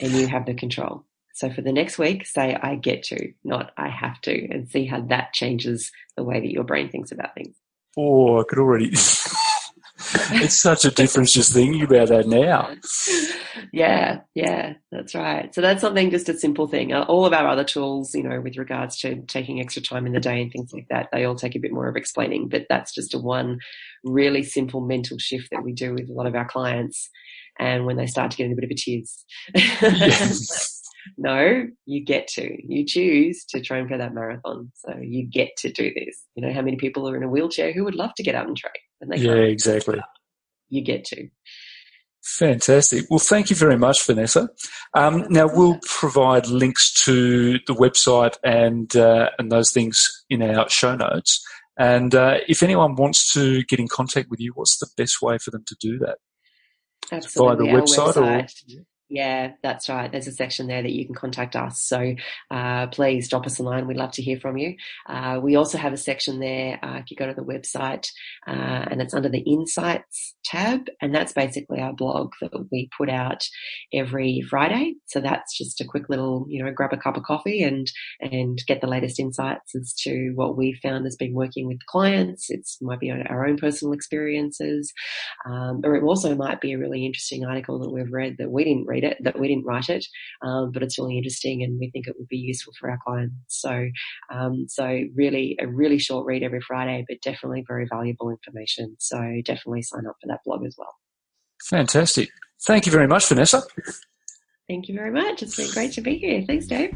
And 0.00 0.12
you 0.12 0.28
have 0.28 0.46
the 0.46 0.54
control. 0.54 1.07
So 1.38 1.48
for 1.50 1.62
the 1.62 1.72
next 1.72 1.98
week, 1.98 2.26
say 2.26 2.58
I 2.60 2.74
get 2.74 3.04
to, 3.04 3.32
not 3.44 3.70
I 3.76 3.88
have 3.88 4.20
to, 4.22 4.48
and 4.50 4.68
see 4.68 4.86
how 4.86 5.02
that 5.02 5.32
changes 5.32 5.92
the 6.16 6.24
way 6.24 6.40
that 6.40 6.50
your 6.50 6.64
brain 6.64 6.90
thinks 6.90 7.12
about 7.12 7.32
things. 7.36 7.54
Oh, 7.96 8.40
I 8.40 8.42
could 8.42 8.58
already. 8.58 8.86
it's 8.90 10.56
such 10.56 10.84
a 10.84 10.90
difference 10.90 11.32
just 11.32 11.52
thinking 11.52 11.82
about 11.82 12.08
that 12.08 12.26
now. 12.26 12.74
Yeah, 13.72 14.22
yeah, 14.34 14.74
that's 14.90 15.14
right. 15.14 15.54
So 15.54 15.60
that's 15.60 15.80
something, 15.80 16.10
just 16.10 16.28
a 16.28 16.36
simple 16.36 16.66
thing. 16.66 16.92
Uh, 16.92 17.04
all 17.04 17.24
of 17.24 17.32
our 17.32 17.46
other 17.46 17.62
tools, 17.62 18.16
you 18.16 18.24
know, 18.24 18.40
with 18.40 18.56
regards 18.56 18.98
to 19.02 19.22
taking 19.28 19.60
extra 19.60 19.80
time 19.80 20.06
in 20.08 20.14
the 20.14 20.20
day 20.20 20.42
and 20.42 20.50
things 20.50 20.72
like 20.72 20.88
that, 20.90 21.06
they 21.12 21.24
all 21.24 21.36
take 21.36 21.54
a 21.54 21.60
bit 21.60 21.72
more 21.72 21.86
of 21.86 21.94
explaining. 21.94 22.48
But 22.48 22.66
that's 22.68 22.92
just 22.92 23.14
a 23.14 23.18
one 23.18 23.60
really 24.02 24.42
simple 24.42 24.80
mental 24.80 25.18
shift 25.18 25.50
that 25.52 25.62
we 25.62 25.72
do 25.72 25.94
with 25.94 26.10
a 26.10 26.12
lot 26.12 26.26
of 26.26 26.34
our 26.34 26.48
clients. 26.48 27.10
And 27.60 27.86
when 27.86 27.96
they 27.96 28.06
start 28.08 28.32
to 28.32 28.36
get 28.36 28.46
in 28.46 28.52
a 28.52 28.56
bit 28.56 28.64
of 28.64 28.70
a 28.70 28.74
tears. 28.74 29.24
Yes. 29.54 30.74
No, 31.16 31.66
you 31.86 32.04
get 32.04 32.28
to. 32.28 32.56
You 32.66 32.84
choose 32.84 33.44
to 33.50 33.60
train 33.60 33.88
for 33.88 33.98
that 33.98 34.14
marathon. 34.14 34.72
So 34.74 34.96
you 35.00 35.26
get 35.26 35.56
to 35.58 35.72
do 35.72 35.92
this. 35.94 36.24
You 36.34 36.46
know, 36.46 36.52
how 36.52 36.62
many 36.62 36.76
people 36.76 37.08
are 37.08 37.16
in 37.16 37.22
a 37.22 37.28
wheelchair 37.28 37.72
who 37.72 37.84
would 37.84 37.94
love 37.94 38.14
to 38.16 38.22
get 38.22 38.34
out 38.34 38.46
and 38.46 38.56
train? 38.56 38.72
And 39.00 39.10
they 39.10 39.16
yeah, 39.16 39.32
exactly. 39.32 40.00
You 40.68 40.82
get 40.82 41.04
to. 41.06 41.28
Fantastic. 42.22 43.06
Well, 43.08 43.18
thank 43.18 43.48
you 43.48 43.56
very 43.56 43.78
much, 43.78 44.04
Vanessa. 44.04 44.50
Um, 44.92 45.24
now 45.30 45.46
we'll 45.46 45.78
provide 45.86 46.46
links 46.48 46.92
to 47.04 47.54
the 47.66 47.74
website 47.74 48.36
and 48.44 48.94
uh, 48.94 49.30
and 49.38 49.50
those 49.50 49.70
things 49.72 50.06
in 50.28 50.42
our 50.42 50.68
show 50.68 50.94
notes. 50.94 51.42
And 51.78 52.14
uh, 52.14 52.38
if 52.48 52.62
anyone 52.62 52.96
wants 52.96 53.32
to 53.32 53.62
get 53.64 53.78
in 53.78 53.88
contact 53.88 54.28
with 54.30 54.40
you, 54.40 54.52
what's 54.54 54.78
the 54.78 54.88
best 54.96 55.22
way 55.22 55.38
for 55.38 55.50
them 55.52 55.64
to 55.68 55.76
do 55.80 55.98
that? 55.98 56.18
Absolutely. 57.10 57.66
Via 57.66 57.72
the 57.72 57.80
website, 57.80 58.14
website. 58.14 58.76
or 58.76 58.84
Yeah, 59.10 59.52
that's 59.62 59.88
right. 59.88 60.12
There's 60.12 60.26
a 60.26 60.32
section 60.32 60.66
there 60.66 60.82
that 60.82 60.92
you 60.92 61.06
can 61.06 61.14
contact 61.14 61.56
us. 61.56 61.80
So 61.80 62.14
uh, 62.50 62.88
please 62.88 63.28
drop 63.28 63.46
us 63.46 63.58
a 63.58 63.62
line. 63.62 63.86
We'd 63.86 63.96
love 63.96 64.12
to 64.12 64.22
hear 64.22 64.38
from 64.38 64.58
you. 64.58 64.76
Uh, 65.08 65.40
we 65.42 65.56
also 65.56 65.78
have 65.78 65.94
a 65.94 65.96
section 65.96 66.40
there 66.40 66.78
uh, 66.82 66.98
if 66.98 67.10
you 67.10 67.16
go 67.16 67.26
to 67.26 67.32
the 67.32 67.42
website, 67.42 68.06
uh, 68.46 68.84
and 68.90 69.00
it's 69.00 69.14
under 69.14 69.30
the 69.30 69.40
Insights 69.40 70.34
tab, 70.44 70.88
and 71.00 71.14
that's 71.14 71.32
basically 71.32 71.80
our 71.80 71.94
blog 71.94 72.32
that 72.42 72.50
we 72.70 72.90
put 72.98 73.08
out 73.08 73.42
every 73.94 74.42
Friday. 74.42 74.94
So 75.06 75.20
that's 75.20 75.56
just 75.56 75.80
a 75.80 75.86
quick 75.86 76.10
little, 76.10 76.44
you 76.48 76.62
know, 76.62 76.70
grab 76.70 76.92
a 76.92 76.98
cup 76.98 77.16
of 77.16 77.22
coffee 77.22 77.62
and 77.62 77.90
and 78.20 78.62
get 78.66 78.82
the 78.82 78.86
latest 78.86 79.18
insights 79.18 79.74
as 79.74 79.94
to 80.02 80.32
what 80.34 80.58
we 80.58 80.78
found 80.82 81.06
has 81.06 81.16
been 81.16 81.32
working 81.32 81.66
with 81.66 81.84
clients. 81.86 82.50
It 82.50 82.68
might 82.82 83.00
be 83.00 83.10
our 83.10 83.46
own 83.46 83.56
personal 83.56 83.94
experiences, 83.94 84.92
um, 85.46 85.80
or 85.82 85.94
it 85.96 86.02
also 86.02 86.34
might 86.34 86.60
be 86.60 86.72
a 86.72 86.78
really 86.78 87.06
interesting 87.06 87.46
article 87.46 87.78
that 87.78 87.90
we've 87.90 88.12
read 88.12 88.36
that 88.38 88.50
we 88.50 88.64
didn't 88.64 88.86
read 88.86 88.97
read 89.00 89.12
it, 89.12 89.18
that 89.24 89.38
we 89.38 89.48
didn't 89.48 89.64
write 89.64 89.88
it, 89.88 90.04
um, 90.42 90.70
but 90.72 90.82
it's 90.82 90.98
really 90.98 91.16
interesting 91.16 91.62
and 91.62 91.78
we 91.78 91.90
think 91.90 92.06
it 92.06 92.14
would 92.18 92.28
be 92.28 92.36
useful 92.36 92.72
for 92.78 92.90
our 92.90 92.98
clients. 93.04 93.34
So, 93.48 93.88
um, 94.32 94.66
so 94.68 95.02
really 95.14 95.56
a 95.60 95.66
really 95.66 95.98
short 95.98 96.26
read 96.26 96.42
every 96.42 96.60
Friday, 96.60 97.04
but 97.08 97.20
definitely 97.22 97.64
very 97.66 97.86
valuable 97.90 98.30
information. 98.30 98.96
So 98.98 99.18
definitely 99.44 99.82
sign 99.82 100.06
up 100.06 100.16
for 100.20 100.28
that 100.28 100.40
blog 100.44 100.64
as 100.64 100.74
well. 100.78 100.94
Fantastic. 101.68 102.30
Thank 102.62 102.86
you 102.86 102.92
very 102.92 103.06
much, 103.06 103.28
Vanessa. 103.28 103.62
Thank 104.68 104.88
you 104.88 104.94
very 104.94 105.10
much. 105.10 105.42
It's 105.42 105.56
been 105.56 105.70
great 105.70 105.92
to 105.92 106.00
be 106.00 106.18
here. 106.18 106.44
Thanks, 106.46 106.66
Dave. 106.66 106.94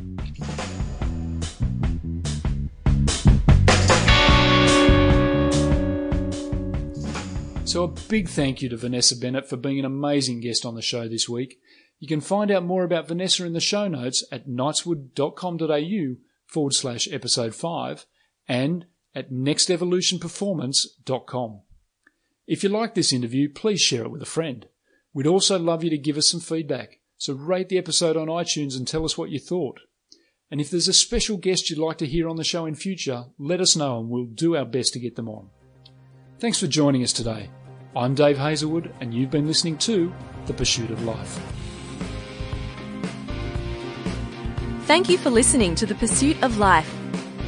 So, 7.73 7.85
a 7.85 7.88
big 7.88 8.29
thank 8.29 8.61
you 8.61 8.69
to 8.69 8.77
Vanessa 8.77 9.17
Bennett 9.17 9.49
for 9.49 9.57
being 9.57 9.79
an 9.79 9.87
amazing 9.87 10.41
guest 10.41 10.67
on 10.67 10.75
the 10.75 10.83
show 10.83 11.09
this 11.09 11.27
week. 11.27 11.59
You 12.03 12.09
can 12.09 12.21
find 12.21 12.51
out 12.51 12.65
more 12.65 12.83
about 12.83 13.07
Vanessa 13.07 13.47
in 13.47 13.53
the 13.53 13.61
show 13.61 13.87
notes 13.87 14.25
at 14.33 14.49
knightswood.com.au 14.49 16.17
forward 16.47 16.75
slash 16.75 17.07
episode 17.12 17.55
5 17.55 18.07
and 18.49 18.87
at 19.15 19.31
nextevolutionperformance.com. 19.31 21.61
If 22.49 22.65
you 22.65 22.71
like 22.71 22.97
this 22.97 23.12
interview, 23.12 23.49
please 23.49 23.81
share 23.81 24.03
it 24.03 24.11
with 24.11 24.21
a 24.21 24.27
friend. 24.27 24.67
We'd 25.15 25.29
also 25.29 25.61
love 25.61 25.85
you 25.85 25.91
to 25.91 25.99
give 25.99 26.17
us 26.17 26.29
some 26.29 26.41
feedback, 26.41 26.99
so 27.19 27.35
rate 27.35 27.69
the 27.69 27.79
episode 27.79 28.17
on 28.17 28.27
iTunes 28.27 28.77
and 28.77 28.88
tell 28.88 29.05
us 29.05 29.17
what 29.17 29.31
you 29.31 29.38
thought. 29.38 29.79
And 30.51 30.61
if 30.61 30.73
there's 30.73 30.88
a 30.88 30.93
special 30.93 31.37
guest 31.37 31.71
you'd 31.71 31.79
like 31.79 31.99
to 31.99 32.07
hear 32.07 32.29
on 32.29 32.35
the 32.35 32.43
show 32.43 32.67
in 32.67 32.75
future, 32.75 33.27
let 33.38 33.61
us 33.61 33.77
know 33.77 34.01
and 34.01 34.09
we'll 34.09 34.25
do 34.25 34.57
our 34.57 34.65
best 34.65 34.93
to 34.95 34.99
get 34.99 35.15
them 35.15 35.29
on. 35.29 35.51
Thanks 36.41 36.59
for 36.59 36.67
joining 36.67 37.05
us 37.05 37.12
today. 37.12 37.49
I'm 37.95 38.17
Dave 38.17 38.38
Hazlewood, 38.38 38.93
and 39.01 39.15
you've 39.15 39.31
been 39.31 39.47
listening 39.47 39.79
to 39.79 40.12
The 40.47 40.55
Pursuit 40.55 40.91
of 40.91 41.05
Life. 41.05 41.62
Thank 44.92 45.09
you 45.09 45.16
for 45.16 45.31
listening 45.31 45.74
to 45.76 45.87
The 45.87 45.94
Pursuit 45.94 46.37
of 46.42 46.59
Life. 46.59 46.94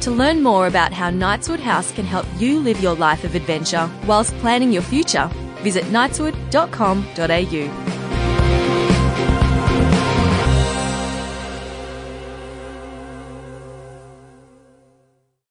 To 0.01 0.09
learn 0.09 0.41
more 0.41 0.65
about 0.65 0.91
how 0.91 1.11
Knightswood 1.11 1.59
House 1.59 1.91
can 1.91 2.03
help 2.03 2.25
you 2.39 2.59
live 2.59 2.81
your 2.81 2.95
life 2.95 3.23
of 3.23 3.35
adventure 3.35 3.87
whilst 4.07 4.33
planning 4.37 4.73
your 4.73 4.81
future, 4.81 5.29
visit 5.61 5.85
knightswood.com.au. 5.85 7.84